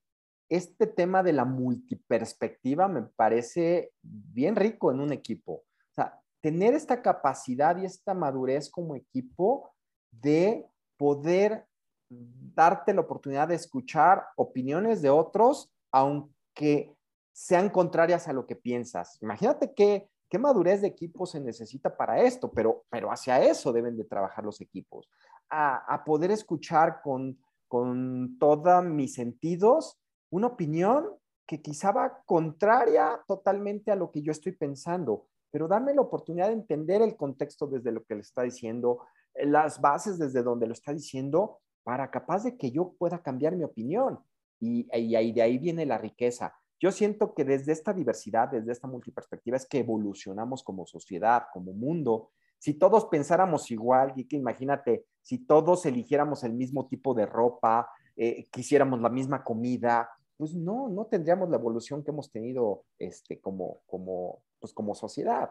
este 0.49 0.87
tema 0.87 1.25
de 1.25 1.33
la 1.33 1.45
multiperspectiva 1.45 2.87
me 2.87 3.03
parece 3.03 3.91
bien 4.01 4.55
rico 4.55 4.93
en 4.93 5.01
un 5.01 5.13
equipo. 5.13 5.55
O 5.55 5.93
sea, 5.93 6.21
tener 6.41 6.75
esta 6.75 7.03
capacidad 7.03 7.77
y 7.79 7.85
esta 7.85 8.15
madurez 8.15 8.71
como 8.71 8.95
equipo 8.95 9.75
de 10.13 10.65
poder 10.97 11.67
darte 12.09 12.95
la 12.95 13.01
oportunidad 13.01 13.49
de 13.49 13.57
escuchar 13.57 14.25
opiniones 14.37 15.03
de 15.03 15.11
otros, 15.11 15.75
aunque 15.91 16.95
sean 17.33 17.71
contrarias 17.71 18.29
a 18.29 18.33
lo 18.33 18.47
que 18.47 18.55
piensas. 18.55 19.21
Imagínate 19.21 19.75
qué, 19.75 20.09
qué 20.29 20.39
madurez 20.39 20.81
de 20.81 20.87
equipo 20.87 21.27
se 21.27 21.41
necesita 21.41 21.97
para 21.97 22.23
esto, 22.23 22.53
pero, 22.53 22.85
pero 22.89 23.11
hacia 23.11 23.43
eso 23.43 23.73
deben 23.73 23.97
de 23.97 24.05
trabajar 24.05 24.45
los 24.45 24.61
equipos, 24.61 25.09
a, 25.53 26.03
poder 26.05 26.31
escuchar 26.31 27.03
con, 27.03 27.39
con 27.69 28.39
todos 28.39 28.85
mis 28.85 29.15
sentidos 29.15 29.99
una 30.31 30.47
opinión 30.47 31.11
que 31.47 31.61
quizá 31.61 31.93
va 31.93 32.23
contraria 32.25 33.21
totalmente 33.27 33.93
a 33.93 33.97
lo 33.97 34.11
que 34.11 34.23
yo 34.23 34.33
estoy 34.33 34.53
pensando, 34.53 35.27
pero 35.51 35.69
darme 35.69 35.95
la 35.95 36.01
oportunidad 36.01 36.49
de 36.49 36.55
entender 36.55 37.03
el 37.03 37.17
contexto 37.17 37.67
desde 37.67 37.93
lo 37.93 38.03
que 38.05 38.15
le 38.15 38.23
está 38.23 38.43
diciendo, 38.43 39.05
las 39.35 39.81
bases 39.81 40.19
desde 40.19 40.43
donde 40.43 40.67
lo 40.67 40.73
está 40.73 40.95
diciendo, 40.95 41.59
para 41.83 42.11
capaz 42.11 42.45
de 42.45 42.57
que 42.57 42.71
yo 42.71 42.95
pueda 42.99 43.23
cambiar 43.23 43.55
mi 43.55 43.65
opinión. 43.65 44.21
Y, 44.59 44.89
y, 44.97 45.17
y 45.17 45.33
de 45.33 45.43
ahí 45.43 45.59
viene 45.59 45.85
la 45.85 45.99
riqueza. 45.99 46.55
Yo 46.81 46.91
siento 46.93 47.35
que 47.35 47.45
desde 47.45 47.73
esta 47.73 47.93
diversidad, 47.93 48.49
desde 48.49 48.73
esta 48.73 48.89
multiperspectiva, 48.89 49.57
es 49.57 49.67
que 49.67 49.81
evolucionamos 49.81 50.63
como 50.63 50.87
sociedad, 50.87 51.45
como 51.53 51.73
mundo. 51.73 52.31
Si 52.63 52.75
todos 52.75 53.07
pensáramos 53.07 53.73
igual, 53.73 54.13
y 54.15 54.25
que 54.29 54.37
imagínate, 54.37 55.05
si 55.21 55.39
todos 55.39 55.85
eligiéramos 55.85 56.45
el 56.45 56.53
mismo 56.53 56.87
tipo 56.87 57.13
de 57.13 57.27
ropa, 57.27 57.91
eh, 58.15 58.47
quisiéramos 58.53 59.01
la 59.01 59.09
misma 59.09 59.43
comida, 59.43 60.09
pues 60.37 60.55
no, 60.55 60.89
no 60.89 61.07
tendríamos 61.07 61.51
la 61.51 61.57
evolución 61.57 62.05
que 62.05 62.13
hemos 62.13 62.31
tenido 62.31 62.85
este, 63.01 63.41
como, 63.41 63.81
como, 63.85 64.45
pues 64.61 64.73
como 64.73 64.95
sociedad. 64.95 65.51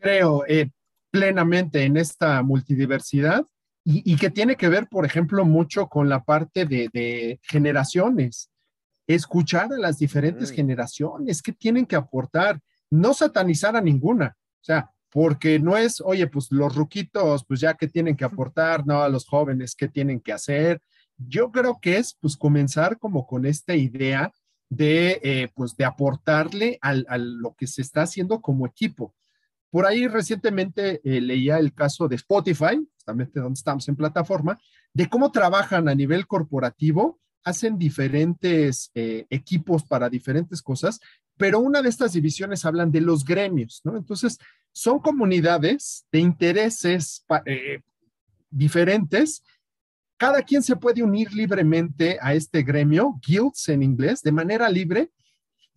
Creo 0.00 0.44
eh, 0.48 0.68
plenamente 1.12 1.84
en 1.84 1.96
esta 1.96 2.42
multidiversidad 2.42 3.46
y, 3.84 4.02
y, 4.14 4.16
que 4.16 4.30
tiene 4.30 4.56
que 4.56 4.68
ver, 4.68 4.88
por 4.88 5.06
ejemplo, 5.06 5.44
mucho 5.44 5.86
con 5.86 6.08
la 6.08 6.24
parte 6.24 6.66
de, 6.66 6.90
de 6.92 7.38
generaciones. 7.44 8.50
Escuchar 9.06 9.72
a 9.72 9.78
las 9.78 9.98
diferentes 9.98 10.50
generaciones, 10.50 11.40
que 11.40 11.52
tienen 11.52 11.86
que 11.86 11.94
aportar, 11.94 12.58
no 12.90 13.14
satanizar 13.14 13.76
a 13.76 13.80
ninguna, 13.80 14.36
o 14.36 14.64
sea, 14.64 14.90
porque 15.16 15.58
no 15.58 15.78
es, 15.78 16.02
oye, 16.02 16.26
pues 16.26 16.48
los 16.52 16.74
ruquitos, 16.74 17.42
pues 17.46 17.58
ya 17.58 17.72
que 17.72 17.88
tienen 17.88 18.16
que 18.18 18.26
aportar, 18.26 18.86
no, 18.86 19.00
a 19.00 19.08
los 19.08 19.24
jóvenes, 19.24 19.74
¿qué 19.74 19.88
tienen 19.88 20.20
que 20.20 20.34
hacer? 20.34 20.82
Yo 21.16 21.50
creo 21.50 21.78
que 21.80 21.96
es, 21.96 22.18
pues, 22.20 22.36
comenzar 22.36 22.98
como 22.98 23.26
con 23.26 23.46
esta 23.46 23.74
idea 23.74 24.30
de, 24.68 25.18
eh, 25.22 25.48
pues, 25.54 25.74
de 25.74 25.86
aportarle 25.86 26.78
al, 26.82 27.06
a 27.08 27.16
lo 27.16 27.54
que 27.54 27.66
se 27.66 27.80
está 27.80 28.02
haciendo 28.02 28.42
como 28.42 28.66
equipo. 28.66 29.14
Por 29.70 29.86
ahí 29.86 30.06
recientemente 30.06 31.00
eh, 31.02 31.22
leía 31.22 31.56
el 31.56 31.72
caso 31.72 32.08
de 32.08 32.16
Spotify, 32.16 32.86
justamente 32.96 33.40
donde 33.40 33.56
estamos 33.56 33.88
en 33.88 33.96
plataforma, 33.96 34.60
de 34.92 35.08
cómo 35.08 35.32
trabajan 35.32 35.88
a 35.88 35.94
nivel 35.94 36.26
corporativo 36.26 37.18
hacen 37.42 37.78
diferentes 37.78 38.90
eh, 38.94 39.24
equipos 39.30 39.84
para 39.84 40.10
diferentes 40.10 40.60
cosas, 40.60 41.00
pero 41.36 41.60
una 41.60 41.82
de 41.82 41.88
estas 41.88 42.12
divisiones 42.12 42.64
hablan 42.64 42.90
de 42.90 43.00
los 43.00 43.24
gremios, 43.24 43.80
¿no? 43.84 43.96
Entonces, 43.96 44.38
son 44.72 45.00
comunidades 45.00 46.06
de 46.12 46.20
intereses 46.20 47.24
eh, 47.44 47.80
diferentes. 48.50 49.42
Cada 50.18 50.42
quien 50.42 50.62
se 50.62 50.76
puede 50.76 51.02
unir 51.02 51.32
libremente 51.32 52.18
a 52.20 52.34
este 52.34 52.62
gremio, 52.62 53.18
guilds 53.26 53.68
en 53.68 53.82
inglés, 53.82 54.22
de 54.22 54.32
manera 54.32 54.68
libre, 54.68 55.10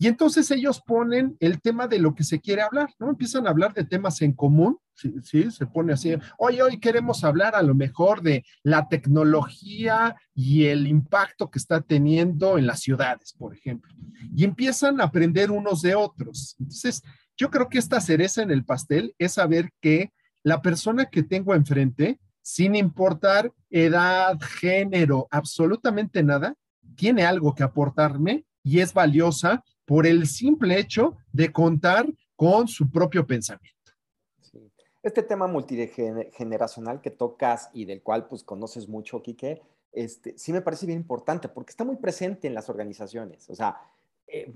y 0.02 0.08
entonces 0.08 0.50
ellos 0.50 0.82
ponen 0.82 1.36
el 1.42 1.60
tema 1.60 1.86
de 1.86 2.00
lo 2.00 2.16
que 2.16 2.24
se 2.24 2.40
quiere 2.40 2.62
hablar, 2.62 2.90
¿no? 3.00 3.10
Empiezan 3.10 3.46
a 3.46 3.50
hablar 3.50 3.74
de 3.74 3.84
temas 3.84 4.22
en 4.22 4.32
común, 4.32 4.80
¿sí? 4.94 5.14
¿sí? 5.22 5.52
Se 5.52 5.66
pone 5.66 5.92
así, 5.92 6.16
hoy, 6.38 6.62
hoy 6.62 6.80
queremos 6.80 7.26
hablar 7.26 7.54
a 7.54 7.62
lo 7.62 7.76
mejor 7.76 8.22
de 8.22 8.46
la 8.64 8.88
tecnología 8.88 10.16
y 10.34 10.68
el 10.68 10.88
impacto 10.88 11.52
que 11.52 11.60
está 11.60 11.82
teniendo 11.82 12.58
en 12.58 12.66
las 12.66 12.80
ciudades, 12.80 13.34
por 13.34 13.54
ejemplo. 13.54 13.94
Y 14.34 14.46
empiezan 14.46 15.02
a 15.02 15.04
aprender 15.04 15.52
unos 15.52 15.82
de 15.82 15.96
otros. 15.96 16.56
Entonces, 16.60 17.04
yo 17.36 17.50
creo 17.50 17.68
que 17.68 17.80
esta 17.80 18.00
cereza 18.00 18.42
en 18.42 18.52
el 18.52 18.64
pastel 18.64 19.14
es 19.18 19.34
saber 19.34 19.70
que 19.82 20.14
la 20.44 20.62
persona 20.62 21.08
que 21.08 21.24
tengo 21.24 21.54
enfrente, 21.56 22.22
sin 22.42 22.78
importar 22.78 23.52
edad, 23.70 24.40
género, 24.40 25.28
absolutamente 25.30 26.24
nada, 26.24 26.56
tiene 26.96 27.26
algo 27.26 27.54
que 27.54 27.64
aportarme 27.64 28.46
y 28.64 28.80
es 28.80 28.94
valiosa 28.94 29.62
por 29.89 30.06
el 30.06 30.28
simple 30.28 30.80
hecho 30.80 31.17
de 31.34 31.52
contar 31.52 32.06
con 32.36 32.67
su 32.67 32.91
propio 32.91 33.25
pensamiento. 33.25 33.91
Sí. 34.39 34.71
Este 35.02 35.23
tema 35.23 35.47
multigeneracional 35.47 37.02
que 37.02 37.10
tocas 37.10 37.71
y 37.73 37.86
del 37.86 38.04
cual 38.04 38.28
pues 38.28 38.43
conoces 38.43 38.88
mucho, 38.88 39.23
Quique, 39.23 39.63
este, 39.91 40.38
sí 40.38 40.54
me 40.54 40.62
parece 40.62 40.86
bien 40.86 40.99
importante 40.99 41.49
porque 41.49 41.71
está 41.71 41.86
muy 41.86 41.95
presente 41.95 42.47
en 42.47 42.54
las 42.54 42.69
organizaciones. 42.69 43.49
O 43.49 43.56
sea, 43.56 43.82
eh, 44.28 44.54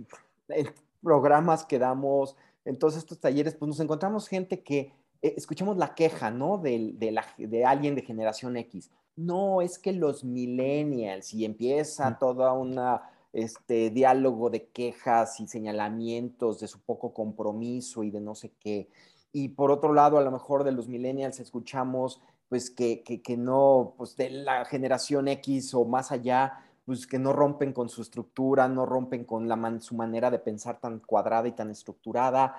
en 0.49 0.67
programas 1.01 1.65
que 1.65 1.79
damos, 1.79 2.35
en 2.63 2.77
todos 2.77 2.95
estos 2.95 3.19
talleres, 3.19 3.55
pues 3.55 3.67
nos 3.67 3.79
encontramos 3.79 4.27
gente 4.27 4.61
que 4.61 4.93
eh, 5.23 5.33
escuchamos 5.35 5.77
la 5.77 5.95
queja, 5.95 6.29
¿no? 6.29 6.59
De, 6.59 6.91
de, 6.93 7.11
la, 7.11 7.25
de, 7.39 7.65
alguien 7.65 7.95
de 7.95 8.03
generación 8.03 8.55
X. 8.55 8.91
No, 9.15 9.63
es 9.63 9.79
que 9.79 9.93
los 9.93 10.23
millennials 10.23 11.33
y 11.33 11.43
empieza 11.43 12.07
mm. 12.07 12.19
toda 12.19 12.53
una 12.53 13.09
este 13.33 13.89
diálogo 13.89 14.49
de 14.49 14.67
quejas 14.67 15.39
y 15.39 15.47
señalamientos 15.47 16.59
de 16.59 16.67
su 16.67 16.79
poco 16.79 17.13
compromiso 17.13 18.03
y 18.03 18.11
de 18.11 18.21
no 18.21 18.35
sé 18.35 18.51
qué. 18.59 18.89
Y 19.31 19.49
por 19.49 19.71
otro 19.71 19.93
lado, 19.93 20.17
a 20.17 20.21
lo 20.21 20.31
mejor 20.31 20.63
de 20.63 20.71
los 20.71 20.87
millennials 20.87 21.39
escuchamos 21.39 22.21
pues 22.47 22.69
que, 22.69 23.01
que, 23.01 23.23
que 23.23 23.35
no, 23.35 23.95
pues 23.97 24.15
de 24.15 24.29
la 24.29 24.63
generación 24.65 25.27
X 25.27 25.73
o 25.73 25.85
más 25.85 26.11
allá, 26.11 26.53
pues 26.85 27.07
que 27.07 27.17
no 27.17 27.33
rompen 27.33 27.73
con 27.73 27.89
su 27.89 28.03
estructura, 28.03 28.67
no 28.67 28.85
rompen 28.85 29.23
con 29.23 29.47
la 29.47 29.79
su 29.79 29.95
manera 29.95 30.29
de 30.29 30.37
pensar 30.37 30.79
tan 30.79 30.99
cuadrada 30.99 31.47
y 31.47 31.53
tan 31.53 31.71
estructurada. 31.71 32.55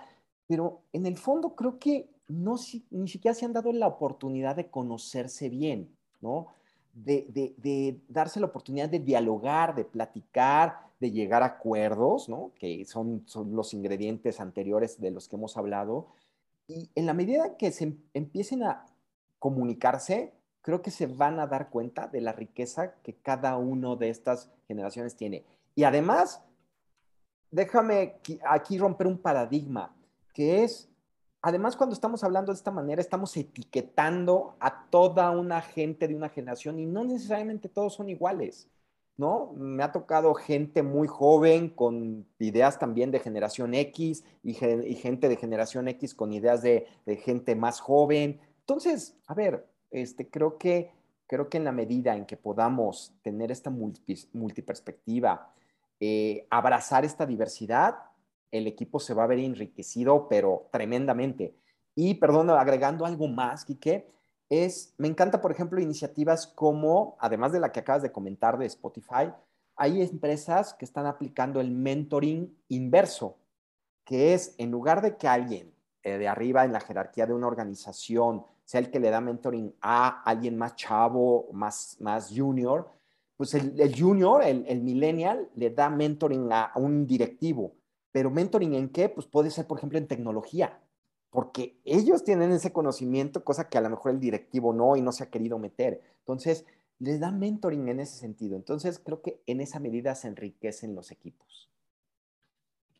Pero 0.49 0.81
en 0.93 1.07
el 1.07 1.17
fondo 1.17 1.55
creo 1.55 1.79
que 1.79 2.09
no, 2.27 2.57
ni 2.91 3.09
siquiera 3.09 3.35
se 3.35 3.45
han 3.45 3.53
dado 3.53 3.73
la 3.73 3.87
oportunidad 3.87 4.57
de 4.57 4.69
conocerse 4.69 5.49
bien, 5.49 5.95
¿no? 6.21 6.49
De, 6.95 8.01
darse 8.09 8.41
la 8.41 8.47
oportunidad 8.47 8.89
de 8.89 9.01
dialogar, 9.01 9.75
de 9.75 9.85
platicar, 9.85 10.79
de 11.01 11.11
llegar 11.11 11.43
a 11.43 11.47
acuerdos, 11.47 12.29
¿no? 12.29 12.53
que 12.59 12.85
son, 12.85 13.25
son 13.27 13.55
los 13.55 13.75
ingredientes 13.75 14.41
anteriores 14.41 15.01
de 15.01 15.11
los 15.11 15.29
que 15.29 15.37
hemos 15.37 15.57
hablado. 15.57 16.09
Y 16.67 16.91
en 16.95 17.07
la 17.07 17.15
medida 17.15 17.57
que 17.57 17.73
se 17.73 17.85
em, 17.85 17.99
empiecen 18.15 18.63
a 18.63 18.87
comunicarse, 19.39 20.33
creo 20.63 20.81
que 20.81 20.91
se 20.91 21.07
van 21.07 21.39
a 21.41 21.47
dar 21.47 21.69
cuenta 21.69 22.07
de 22.07 22.21
la 22.21 22.33
riqueza 22.33 22.95
que 23.03 23.15
cada 23.15 23.57
uno 23.59 23.97
de 23.97 24.09
estas 24.09 24.51
generaciones 24.67 25.17
tiene. 25.17 25.45
Y 25.75 25.85
además, 25.85 26.43
déjame 27.51 28.17
aquí 28.49 28.79
romper 28.79 29.07
un 29.07 29.19
paradigma, 29.19 29.95
que 30.33 30.65
es 30.65 30.89
además 31.45 31.77
cuando 31.77 31.93
estamos 31.93 32.25
hablando 32.25 32.53
de 32.53 32.57
esta 32.57 32.71
manera, 32.71 33.03
estamos 33.03 33.37
etiquetando 33.37 34.57
a 34.61 34.87
toda 34.89 35.31
una 35.31 35.61
gente 35.61 36.09
de 36.09 36.15
una 36.15 36.31
generación 36.31 36.81
y 36.81 36.87
no 36.87 37.05
necesariamente 37.05 37.69
todos 37.69 37.93
son 37.93 38.09
iguales, 38.09 38.67
¿no? 39.19 39.53
Me 39.55 39.83
ha 39.83 39.93
tocado 39.93 40.33
gente 40.33 40.83
muy 40.83 41.07
joven 41.07 41.69
con 41.69 42.27
ideas 42.39 42.79
también 42.79 43.11
de 43.11 43.21
generación 43.21 43.75
X 43.75 44.25
y, 44.43 44.55
gente 44.55 45.29
de 45.29 45.37
generación 45.37 45.87
X 45.89 46.15
con 46.15 46.33
ideas 46.33 46.63
de, 46.63 46.87
gente 47.23 47.55
más 47.55 47.79
joven. 47.79 48.41
Entonces, 48.61 49.15
a 49.27 49.35
ver, 49.35 49.67
este, 49.91 50.31
creo, 50.31 50.57
que, 50.57 50.93
creo 51.27 51.51
que 51.51 51.59
en 51.59 51.65
la 51.65 51.73
medida 51.73 52.17
en 52.17 52.25
que 52.25 52.39
podamos 52.39 53.13
tener 53.21 53.53
esta 53.53 53.69
multiperspectiva, 53.69 55.53
eh, 56.01 56.47
abrazar 56.49 57.05
esta 57.05 57.27
diversidad, 57.27 57.97
el 58.55 58.69
equipo 58.69 59.01
se 59.01 59.15
va 59.15 59.25
a 59.25 59.27
ver 59.27 59.41
enriquecido, 59.41 60.29
pero 60.29 60.69
tremendamente. 60.71 61.57
Y, 61.97 62.15
perdón, 62.15 62.51
agregando 62.51 63.05
algo 63.05 63.27
más, 63.27 63.65
Quique, 63.65 64.07
es, 64.49 64.95
me 64.97 65.09
encanta, 65.09 65.41
por 65.41 65.51
ejemplo, 65.51 65.81
iniciativas 65.81 66.47
como, 66.47 67.17
además 67.19 67.51
de 67.51 67.59
la 67.59 67.73
que 67.73 67.81
acabas 67.81 68.03
de 68.03 68.13
comentar 68.13 68.57
de 68.57 68.67
Spotify, 68.67 69.33
hay 69.75 70.03
empresas 70.03 70.73
que 70.75 70.85
están 70.85 71.07
aplicando 71.07 71.61
el 71.61 71.73
mentoring 71.73 72.57
inverso, 72.69 73.39
que 74.05 74.35
es, 74.35 74.55
en 74.59 74.71
lugar 74.71 75.03
de 75.03 75.17
que 75.17 75.27
alguien 75.27 75.75
eh, 76.05 76.19
de 76.19 76.29
arriba 76.29 76.65
en 76.65 76.73
la 76.73 76.81
jerarquía 76.81 77.27
de 77.27 77.33
una 77.33 77.49
organización 77.49 78.45
sea 78.65 78.79
el 78.79 78.91
que 78.91 79.01
le 79.01 79.11
da 79.11 79.21
mentoring 79.21 79.75
a 79.81 80.23
alguien 80.23 80.57
más 80.57 80.77
chavo, 80.77 81.49
más, 81.53 81.97
más 82.01 82.33
junior, 82.35 82.89
pues 83.37 83.55
el, 83.55 83.93
junior, 83.99 84.45
el, 84.45 84.65
el, 84.69 84.81
millennial, 84.81 85.51
le 85.57 85.71
da 85.71 85.91
mentoring 85.91 86.53
a 86.53 86.71
un 86.77 87.05
directivo 87.05 87.75
pero 88.15 88.31
mentoring 88.31 88.75
en 88.75 88.91
qué? 88.91 89.09
Pues 89.09 89.27
puede 89.27 89.51
ser, 89.51 89.67
por 89.67 89.79
ejemplo, 89.79 89.99
en 89.99 90.07
tecnología, 90.07 90.79
porque 91.31 91.81
ellos 91.85 92.23
tienen 92.23 92.53
ese 92.53 92.73
conocimiento, 92.73 93.43
cosa 93.43 93.69
que 93.69 93.77
a 93.77 93.81
lo 93.81 93.91
mejor 93.91 94.13
el 94.13 94.21
directivo 94.21 94.73
no 94.73 94.95
y 94.95 95.03
no 95.03 95.11
se 95.11 95.25
ha 95.25 95.31
querido 95.31 95.59
meter. 95.59 96.01
Entonces, 96.21 96.65
les 97.01 97.19
da 97.19 97.33
mentoring 97.33 97.89
en 97.89 97.99
ese 97.99 98.17
sentido. 98.17 98.55
Entonces, 98.55 99.01
creo 99.05 99.21
que 99.21 99.43
en 99.47 99.61
esa 99.61 99.81
medida 99.81 100.15
se 100.15 100.29
enriquecen 100.29 100.95
los 100.95 101.11
equipos. 101.11 101.69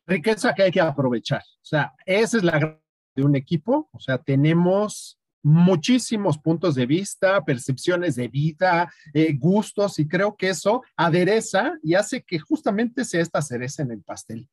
Riqueza 0.05 0.53
que 0.53 0.63
hay 0.63 0.71
que 0.71 0.81
aprovechar. 0.81 1.43
O 1.61 1.65
sea, 1.65 1.93
esa 2.05 2.35
es 2.35 2.43
la 2.43 2.77
un 3.15 3.37
equipo, 3.37 3.87
o 3.93 3.99
sea, 4.01 4.17
tenemos 4.17 5.17
muchísimos 5.41 6.37
puntos 6.37 6.75
de 6.75 6.87
vista, 6.87 7.45
percepciones 7.45 8.15
de 8.15 8.27
vida, 8.27 8.91
eh, 9.13 9.31
gustos, 9.31 9.97
y 9.97 10.09
creo 10.09 10.35
que 10.35 10.49
eso 10.49 10.83
adereza 10.97 11.79
y 11.81 11.93
hace 11.93 12.21
que 12.21 12.37
justamente 12.37 13.05
sea 13.05 13.21
esta 13.21 13.41
cereza 13.41 13.81
en 13.81 13.91
el 13.91 14.01
pastel. 14.01 14.49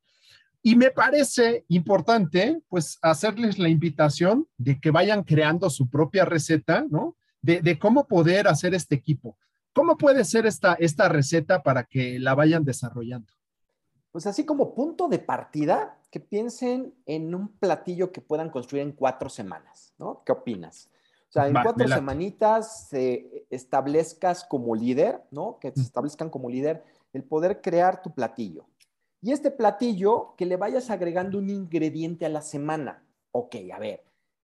Y 0.63 0.77
me 0.77 0.91
parece 0.91 1.65
importante, 1.69 2.63
pues, 2.69 2.99
hacerles 3.03 3.59
la 3.59 3.69
invitación 3.69 4.47
de 4.57 4.81
que 4.81 4.93
vayan 4.93 5.25
creando 5.25 5.69
su 5.69 5.91
propia 5.91 6.25
receta, 6.25 6.87
¿no? 6.89 7.17
De, 7.41 7.77
cómo 7.81 8.07
poder 8.07 8.47
hacer 8.47 8.73
este 8.73 8.95
equipo. 8.95 9.37
¿Cómo 9.73 9.97
puede 9.97 10.25
ser 10.25 10.47
esta, 10.47 10.75
esta 10.75 11.09
receta 11.09 11.65
para 11.65 11.83
que 11.83 12.21
la 12.21 12.37
vayan 12.37 12.65
desarrollando? 12.65 13.33
Pues 14.13 14.27
así 14.27 14.45
como 14.45 14.75
punto 14.75 15.09
de 15.09 15.19
partida, 15.19 15.99
que 16.13 16.21
piensen 16.21 16.95
en 17.07 17.35
un 17.35 17.49
platillo 17.49 18.13
que 18.13 18.21
puedan 18.21 18.51
construir 18.51 18.85
en 18.85 18.93
cuatro 18.93 19.29
semanas, 19.29 19.93
¿no? 19.99 20.23
¿Qué 20.25 20.31
opinas? 20.31 20.89
O 21.31 21.33
sea, 21.33 21.49
en 21.49 21.55
cuatro 21.55 21.89
semanitas 21.89 22.89
se 22.89 23.47
establezcas 23.49 24.45
como 24.45 24.75
líder, 24.75 25.23
¿no? 25.31 25.59
Que 25.59 25.73
se 25.73 25.81
establezcan 25.81 26.29
como 26.29 26.51
líder 26.51 26.85
el 27.15 27.25
poder 27.25 27.63
crear 27.63 28.03
tu 28.03 28.15
platillo. 28.15 28.67
Y 29.23 29.31
este 29.31 29.53
platillo, 29.53 30.35
que 30.37 30.47
le 30.47 30.57
vayas 30.57 30.91
agregando 30.91 31.39
un 31.39 31.49
ingrediente 31.49 32.27
a 32.27 32.29
la 32.29 32.43
semana. 32.43 33.05
Ok, 33.31 33.55
a 33.73 33.79
ver, 33.79 34.05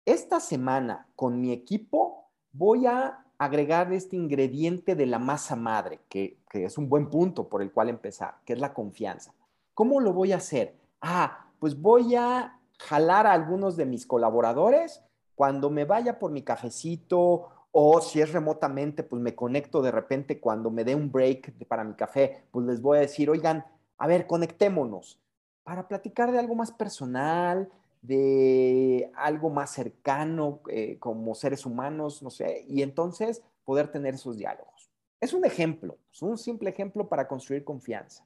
esta 0.05 0.39
semana 0.39 1.09
con 1.15 1.39
mi 1.41 1.51
equipo 1.51 2.29
voy 2.53 2.85
a 2.85 3.25
agregar 3.37 3.91
este 3.91 4.15
ingrediente 4.15 4.95
de 4.95 5.05
la 5.05 5.19
masa 5.19 5.57
madre, 5.57 5.99
que, 6.07 6.37
que 6.49 6.65
es 6.65 6.77
un 6.77 6.87
buen 6.87 7.09
punto 7.09 7.49
por 7.49 7.61
el 7.61 7.71
cual 7.71 7.89
empezar, 7.89 8.35
que 8.45 8.53
es 8.53 8.59
la 8.59 8.73
confianza. 8.73 9.33
¿Cómo 9.73 9.99
lo 9.99 10.13
voy 10.13 10.31
a 10.31 10.37
hacer? 10.37 10.79
Ah, 11.01 11.47
pues 11.59 11.79
voy 11.79 12.15
a 12.15 12.57
jalar 12.79 13.27
a 13.27 13.33
algunos 13.33 13.75
de 13.75 13.85
mis 13.85 14.05
colaboradores 14.05 15.03
cuando 15.35 15.69
me 15.69 15.85
vaya 15.85 16.17
por 16.17 16.31
mi 16.31 16.43
cafecito 16.43 17.49
o 17.71 18.01
si 18.01 18.21
es 18.21 18.31
remotamente, 18.31 19.03
pues 19.03 19.21
me 19.21 19.33
conecto 19.33 19.81
de 19.81 19.91
repente 19.91 20.39
cuando 20.39 20.71
me 20.71 20.83
dé 20.83 20.93
un 20.93 21.11
break 21.11 21.65
para 21.67 21.83
mi 21.83 21.93
café, 21.93 22.45
pues 22.51 22.65
les 22.65 22.81
voy 22.81 22.97
a 22.97 23.01
decir, 23.01 23.29
oigan, 23.29 23.65
a 24.01 24.07
ver, 24.07 24.25
conectémonos 24.25 25.19
para 25.61 25.87
platicar 25.87 26.31
de 26.31 26.39
algo 26.39 26.55
más 26.55 26.71
personal, 26.71 27.69
de 28.01 29.11
algo 29.13 29.51
más 29.51 29.69
cercano 29.69 30.61
eh, 30.69 30.97
como 30.97 31.35
seres 31.35 31.67
humanos, 31.67 32.23
no 32.23 32.31
sé, 32.31 32.65
y 32.67 32.81
entonces 32.81 33.43
poder 33.63 33.91
tener 33.91 34.15
esos 34.15 34.37
diálogos. 34.37 34.89
Es 35.19 35.35
un 35.35 35.45
ejemplo, 35.45 35.99
es 36.11 36.19
un 36.23 36.39
simple 36.39 36.71
ejemplo 36.71 37.07
para 37.07 37.27
construir 37.27 37.63
confianza. 37.63 38.25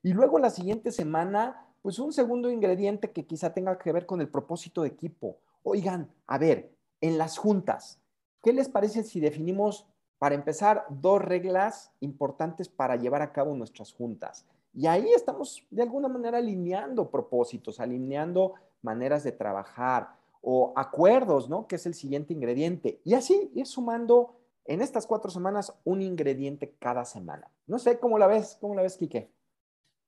Y 0.00 0.12
luego 0.12 0.38
la 0.38 0.50
siguiente 0.50 0.92
semana 0.92 1.60
pues 1.82 1.98
un 1.98 2.12
segundo 2.12 2.48
ingrediente 2.48 3.10
que 3.10 3.26
quizá 3.26 3.52
tenga 3.52 3.78
que 3.78 3.90
ver 3.90 4.06
con 4.06 4.20
el 4.20 4.28
propósito 4.28 4.82
de 4.82 4.88
equipo. 4.90 5.38
Oigan, 5.64 6.08
a 6.28 6.38
ver, 6.38 6.70
en 7.00 7.18
las 7.18 7.36
juntas, 7.36 7.98
¿qué 8.44 8.52
les 8.52 8.68
parece 8.68 9.02
si 9.02 9.18
definimos, 9.18 9.88
para 10.20 10.36
empezar, 10.36 10.86
dos 10.88 11.20
reglas 11.20 11.90
importantes 11.98 12.68
para 12.68 12.94
llevar 12.94 13.22
a 13.22 13.32
cabo 13.32 13.56
nuestras 13.56 13.92
juntas? 13.92 14.46
Y 14.76 14.86
ahí 14.86 15.08
estamos 15.12 15.66
de 15.70 15.82
alguna 15.82 16.06
manera 16.06 16.38
alineando 16.38 17.10
propósitos, 17.10 17.80
alineando 17.80 18.54
maneras 18.82 19.24
de 19.24 19.32
trabajar 19.32 20.14
o 20.40 20.72
acuerdos, 20.76 21.48
¿no? 21.48 21.66
Que 21.66 21.76
es 21.76 21.86
el 21.86 21.94
siguiente 21.94 22.32
ingrediente. 22.32 23.00
Y 23.02 23.14
así 23.14 23.50
ir 23.54 23.66
sumando 23.66 24.36
en 24.64 24.82
estas 24.82 25.06
cuatro 25.06 25.30
semanas 25.30 25.72
un 25.84 26.02
ingrediente 26.02 26.76
cada 26.78 27.04
semana. 27.04 27.50
No 27.66 27.78
sé 27.80 27.98
cómo 27.98 28.18
la 28.18 28.28
ves, 28.28 28.58
cómo 28.60 28.74
la 28.74 28.82
ves, 28.82 28.96
Quique 28.96 29.32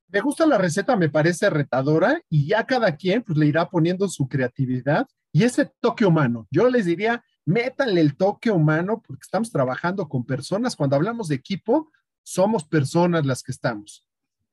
me 0.09 0.21
gusta 0.21 0.47
la 0.47 0.59
receta, 0.59 0.97
me 0.97 1.11
parece 1.11 1.51
retadora 1.51 2.21
y 2.29 2.47
ya 2.47 2.65
cada 2.65 2.97
quien 2.97 3.23
pues, 3.23 3.37
le 3.39 3.47
irá 3.47 3.69
poniendo 3.69 4.09
su 4.09 4.27
creatividad 4.27 5.07
y 5.33 5.45
ese 5.45 5.71
toque 5.81 6.07
humano. 6.07 6.47
Yo 6.51 6.69
les 6.71 6.87
diría, 6.87 7.23
métanle 7.45 8.01
el 8.01 8.17
toque 8.17 8.51
humano 8.51 9.03
porque 9.07 9.23
estamos 9.23 9.51
trabajando 9.53 10.09
con 10.09 10.25
personas. 10.25 10.77
Cuando 10.77 10.97
hablamos 10.97 11.29
de 11.29 11.35
equipo, 11.35 11.91
somos 12.23 12.65
personas 12.65 13.27
las 13.27 13.43
que 13.43 13.53
estamos. 13.53 14.08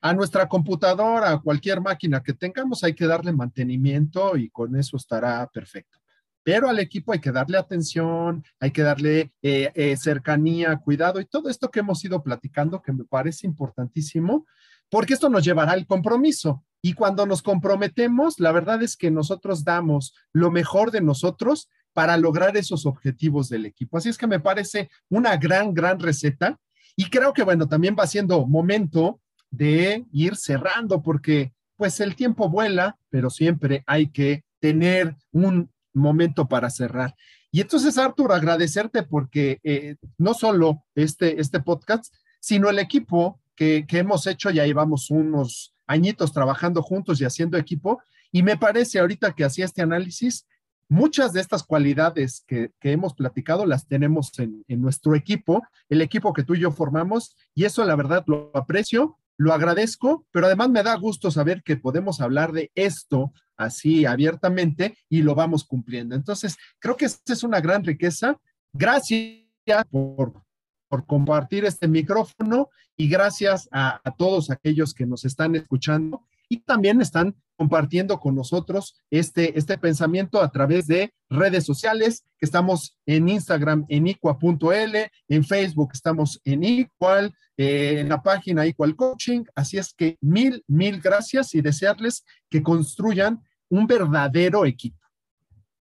A 0.06 0.14
nuestra 0.14 0.48
computadora, 0.48 1.32
a 1.32 1.42
cualquier 1.42 1.82
máquina 1.82 2.22
que 2.22 2.34
tengamos, 2.34 2.84
hay 2.84 2.94
que 2.94 3.08
darle 3.08 3.34
mantenimiento 3.34 4.38
y 4.38 4.52
con 4.52 4.76
eso 4.76 4.98
estará 4.98 5.50
perfecto. 5.52 5.98
Pero 6.44 6.70
al 6.70 6.78
equipo 6.78 7.12
hay 7.12 7.18
que 7.18 7.32
darle 7.32 7.58
atención, 7.58 8.44
hay 8.60 8.70
que 8.70 8.84
darle 8.84 9.34
eh, 9.42 9.72
eh, 9.74 9.98
cercanía, 9.98 10.78
cuidado 10.78 11.20
y 11.20 11.26
todo 11.26 11.50
esto 11.50 11.72
que 11.72 11.80
hemos 11.80 12.06
ido 12.06 12.22
platicando, 12.22 12.84
que 12.84 12.94
me 12.94 13.04
parece 13.04 13.48
importantísimo, 13.48 14.46
porque 14.92 15.16
esto 15.16 15.28
nos 15.28 15.44
llevará 15.44 15.72
al 15.72 15.88
compromiso. 15.88 16.64
Y 16.84 16.94
cuando 16.94 17.26
nos 17.26 17.42
comprometemos, 17.42 18.40
la 18.40 18.52
verdad 18.52 18.84
es 18.84 18.96
que 18.96 19.10
nosotros 19.10 19.64
damos 19.64 20.14
lo 20.34 20.52
mejor 20.52 20.92
de 20.92 21.02
nosotros 21.02 21.68
para 21.94 22.16
lograr 22.18 22.56
esos 22.58 22.86
objetivos 22.86 23.50
del 23.50 23.66
equipo. 23.66 23.98
Así 23.98 24.10
es 24.10 24.20
que 24.20 24.28
me 24.28 24.40
parece 24.40 24.92
una 25.10 25.36
gran, 25.38 25.74
gran 25.74 26.00
receta. 26.00 26.60
Y 26.96 27.10
creo 27.10 27.34
que, 27.34 27.42
bueno, 27.42 27.68
también 27.68 27.96
va 28.00 28.06
siendo 28.06 28.46
momento 28.46 29.20
de 29.52 30.06
ir 30.12 30.36
cerrando 30.36 31.02
porque 31.02 31.54
pues 31.78 32.00
el 32.00 32.16
tiempo 32.16 32.50
vuela, 32.50 32.98
pero 33.10 33.30
siempre 33.30 33.84
hay 33.86 34.08
que 34.08 34.44
tener 34.60 35.16
un 35.32 35.70
momento 35.94 36.48
para 36.48 36.70
cerrar. 36.70 37.16
Y 37.52 37.62
entonces, 37.62 37.98
Artur, 37.98 38.34
agradecerte 38.34 39.04
porque 39.04 39.60
eh, 39.64 39.96
no 40.18 40.34
solo 40.34 40.84
este, 40.94 41.40
este 41.40 41.60
podcast, 41.62 42.14
sino 42.40 42.70
el 42.70 42.80
equipo 42.80 43.40
que, 43.56 43.86
hemos 43.92 44.28
hecho, 44.28 44.50
ya 44.50 44.66
llevamos 44.66 45.10
unos 45.10 45.74
añitos 45.88 46.34
trabajando 46.34 46.82
juntos 46.82 47.22
y 47.22 47.26
haciendo 47.26 47.58
equipo, 47.58 48.02
y 48.32 48.44
me 48.44 48.58
parece 48.58 49.00
ahorita 49.00 49.34
que 49.34 49.46
hacía 49.46 49.66
este 49.66 49.82
análisis, 49.82 50.46
muchas 50.90 51.34
de 51.34 51.42
estas 51.42 51.64
cualidades 51.64 52.44
que, 52.46 52.72
hemos 52.82 53.14
platicado 53.14 53.66
las 53.66 53.88
tenemos 53.88 54.32
en, 54.40 54.64
nuestro 54.68 55.16
equipo, 55.16 55.64
el 55.90 56.02
equipo 56.02 56.34
que 56.34 56.44
tú 56.44 56.56
y 56.56 56.60
yo 56.60 56.72
formamos, 56.72 57.36
y 57.54 57.64
eso 57.64 57.84
la 57.86 57.96
verdad 57.96 58.24
lo 58.28 58.52
aprecio, 58.54 59.18
lo 59.38 59.54
agradezco, 59.54 60.26
pero 60.32 60.48
además 60.48 60.70
me 60.70 60.84
da 60.84 60.96
gusto 60.96 61.32
saber 61.32 61.64
que 61.64 61.78
podemos 61.78 62.22
hablar 62.22 62.52
de 62.52 62.72
esto 62.76 63.34
así 63.58 64.06
abiertamente 64.06 64.98
y 65.10 65.22
lo 65.22 65.36
vamos 65.36 65.64
cumpliendo. 65.64 66.16
Entonces, 66.16 66.58
creo 66.80 66.98
que 66.98 67.06
esta 67.06 67.34
es 67.34 67.44
una 67.44 67.62
gran 67.62 67.84
riqueza. 67.84 68.40
Gracias 68.74 69.46
por 69.90 70.46
por 70.88 71.06
compartir 71.06 71.66
este 71.66 71.88
micrófono 71.88 72.70
y 72.96 73.10
gracias 73.10 73.68
a, 73.72 74.02
todos 74.18 74.50
aquellos 74.50 74.94
que 74.94 75.06
nos 75.06 75.26
están 75.26 75.56
escuchando 75.56 76.22
y 76.50 76.60
también 76.60 77.02
están 77.02 77.36
compartiendo 77.58 78.20
con 78.20 78.36
nosotros 78.36 79.02
este, 79.10 79.58
este 79.58 79.78
pensamiento 79.78 80.42
a 80.42 80.52
través 80.52 80.88
de 80.88 81.14
redes 81.30 81.66
sociales, 81.66 82.26
que 82.38 82.46
estamos 82.46 82.98
en 83.06 83.30
Instagram 83.30 83.86
en 83.88 84.08
icua.l, 84.08 85.12
en 85.30 85.44
Facebook 85.44 85.92
estamos 85.94 86.42
en 86.44 86.64
igual, 86.64 87.34
eh, 87.58 88.00
en 88.00 88.10
la 88.10 88.22
página 88.22 88.66
Igual 88.66 88.96
Coaching. 88.96 89.46
Así 89.56 89.78
es 89.78 89.94
que 89.94 90.18
mil, 90.22 90.64
mil 90.68 91.00
gracias 91.00 91.56
y 91.56 91.62
desearles 91.62 92.26
que 92.50 92.62
construyan 92.62 93.42
un 93.70 93.88
verdadero 93.88 94.66
equipo. 94.66 95.00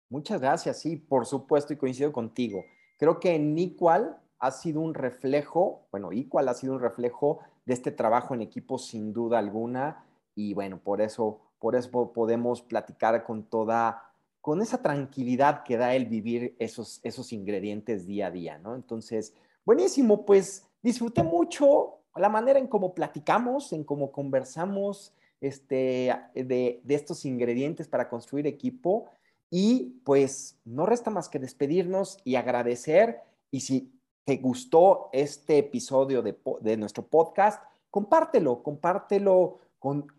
Muchas 0.09 0.39
gracias, 0.39 0.79
sí, 0.79 0.95
por 0.97 1.25
supuesto, 1.25 1.73
y 1.73 1.77
coincido 1.77 2.11
contigo. 2.11 2.63
Creo 2.99 3.19
que 3.19 3.33
en 3.35 3.57
Igual 3.57 4.17
ha 4.39 4.51
sido 4.51 4.81
un 4.81 4.93
reflejo, 4.93 5.87
bueno, 5.91 6.11
Equal 6.11 6.47
ha 6.49 6.53
sido 6.53 6.73
un 6.73 6.81
reflejo 6.81 7.39
de 7.65 7.73
este 7.73 7.91
trabajo 7.91 8.35
en 8.35 8.41
equipo 8.41 8.77
sin 8.77 9.13
duda 9.13 9.39
alguna 9.39 10.03
y 10.35 10.53
bueno, 10.53 10.79
por 10.79 11.01
eso, 11.01 11.39
por 11.59 11.75
eso 11.75 12.11
podemos 12.13 12.61
platicar 12.61 13.23
con 13.23 13.43
toda, 13.43 14.11
con 14.41 14.61
esa 14.61 14.81
tranquilidad 14.81 15.63
que 15.63 15.77
da 15.77 15.95
el 15.95 16.05
vivir 16.05 16.55
esos, 16.59 16.99
esos 17.03 17.33
ingredientes 17.33 18.05
día 18.05 18.27
a 18.27 18.31
día, 18.31 18.57
¿no? 18.57 18.75
Entonces, 18.75 19.33
buenísimo, 19.65 20.25
pues 20.25 20.67
disfruté 20.81 21.23
mucho 21.23 21.99
la 22.15 22.29
manera 22.29 22.59
en 22.59 22.67
cómo 22.67 22.93
platicamos, 22.93 23.73
en 23.73 23.83
cómo 23.83 24.11
conversamos 24.11 25.13
este, 25.41 26.15
de, 26.35 26.81
de 26.83 26.95
estos 26.95 27.25
ingredientes 27.25 27.87
para 27.87 28.09
construir 28.09 28.47
equipo 28.47 29.09
y 29.49 30.01
pues 30.03 30.59
no 30.65 30.85
resta 30.85 31.11
más 31.11 31.29
que 31.29 31.37
despedirnos 31.37 32.17
y 32.23 32.35
agradecer 32.35 33.21
y 33.51 33.59
si 33.59 33.93
te 34.25 34.37
gustó 34.37 35.09
este 35.11 35.59
episodio 35.59 36.21
de, 36.21 36.77
nuestro 36.77 37.05
podcast, 37.05 37.61
compártelo, 37.89 38.63
compártelo 38.63 39.59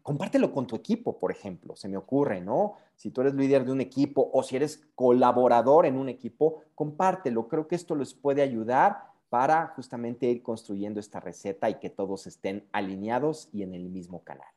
compártelo 0.02 0.52
con 0.52 0.66
tu 0.66 0.76
equipo, 0.76 1.18
por 1.18 1.30
ejemplo, 1.30 1.74
se 1.74 1.88
me 1.88 1.96
ocurre, 1.96 2.42
¿no? 2.42 2.74
Si 2.96 3.10
tú 3.10 3.22
eres 3.22 3.34
líder 3.34 3.64
de 3.64 3.72
un 3.72 3.80
equipo 3.80 4.30
o 4.32 4.42
si 4.42 4.56
eres 4.56 4.86
colaborador 4.94 5.86
en 5.86 5.96
un 5.96 6.10
equipo, 6.10 6.62
compártelo. 6.74 7.48
Creo 7.48 7.66
que 7.66 7.74
esto 7.74 7.94
les 7.94 8.12
puede 8.12 8.42
ayudar 8.42 9.10
para 9.30 9.68
justamente 9.68 10.26
ir 10.26 10.42
construyendo 10.42 11.00
esta 11.00 11.18
receta 11.18 11.70
y 11.70 11.76
que 11.76 11.88
todos 11.88 12.26
estén 12.26 12.68
alineados 12.72 13.48
y 13.52 13.62
en 13.62 13.72
el 13.72 13.88
mismo 13.88 14.22
canal. 14.22 14.52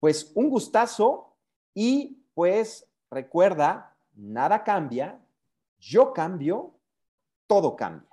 Pues 0.00 0.32
un 0.34 0.50
gustazo 0.50 1.36
y 1.72 2.24
pues 2.34 2.88
recuerda, 3.10 3.96
nada 4.14 4.64
cambia, 4.64 5.20
yo 5.78 6.12
cambio, 6.12 6.72
todo 7.46 7.76
cambia. 7.76 8.11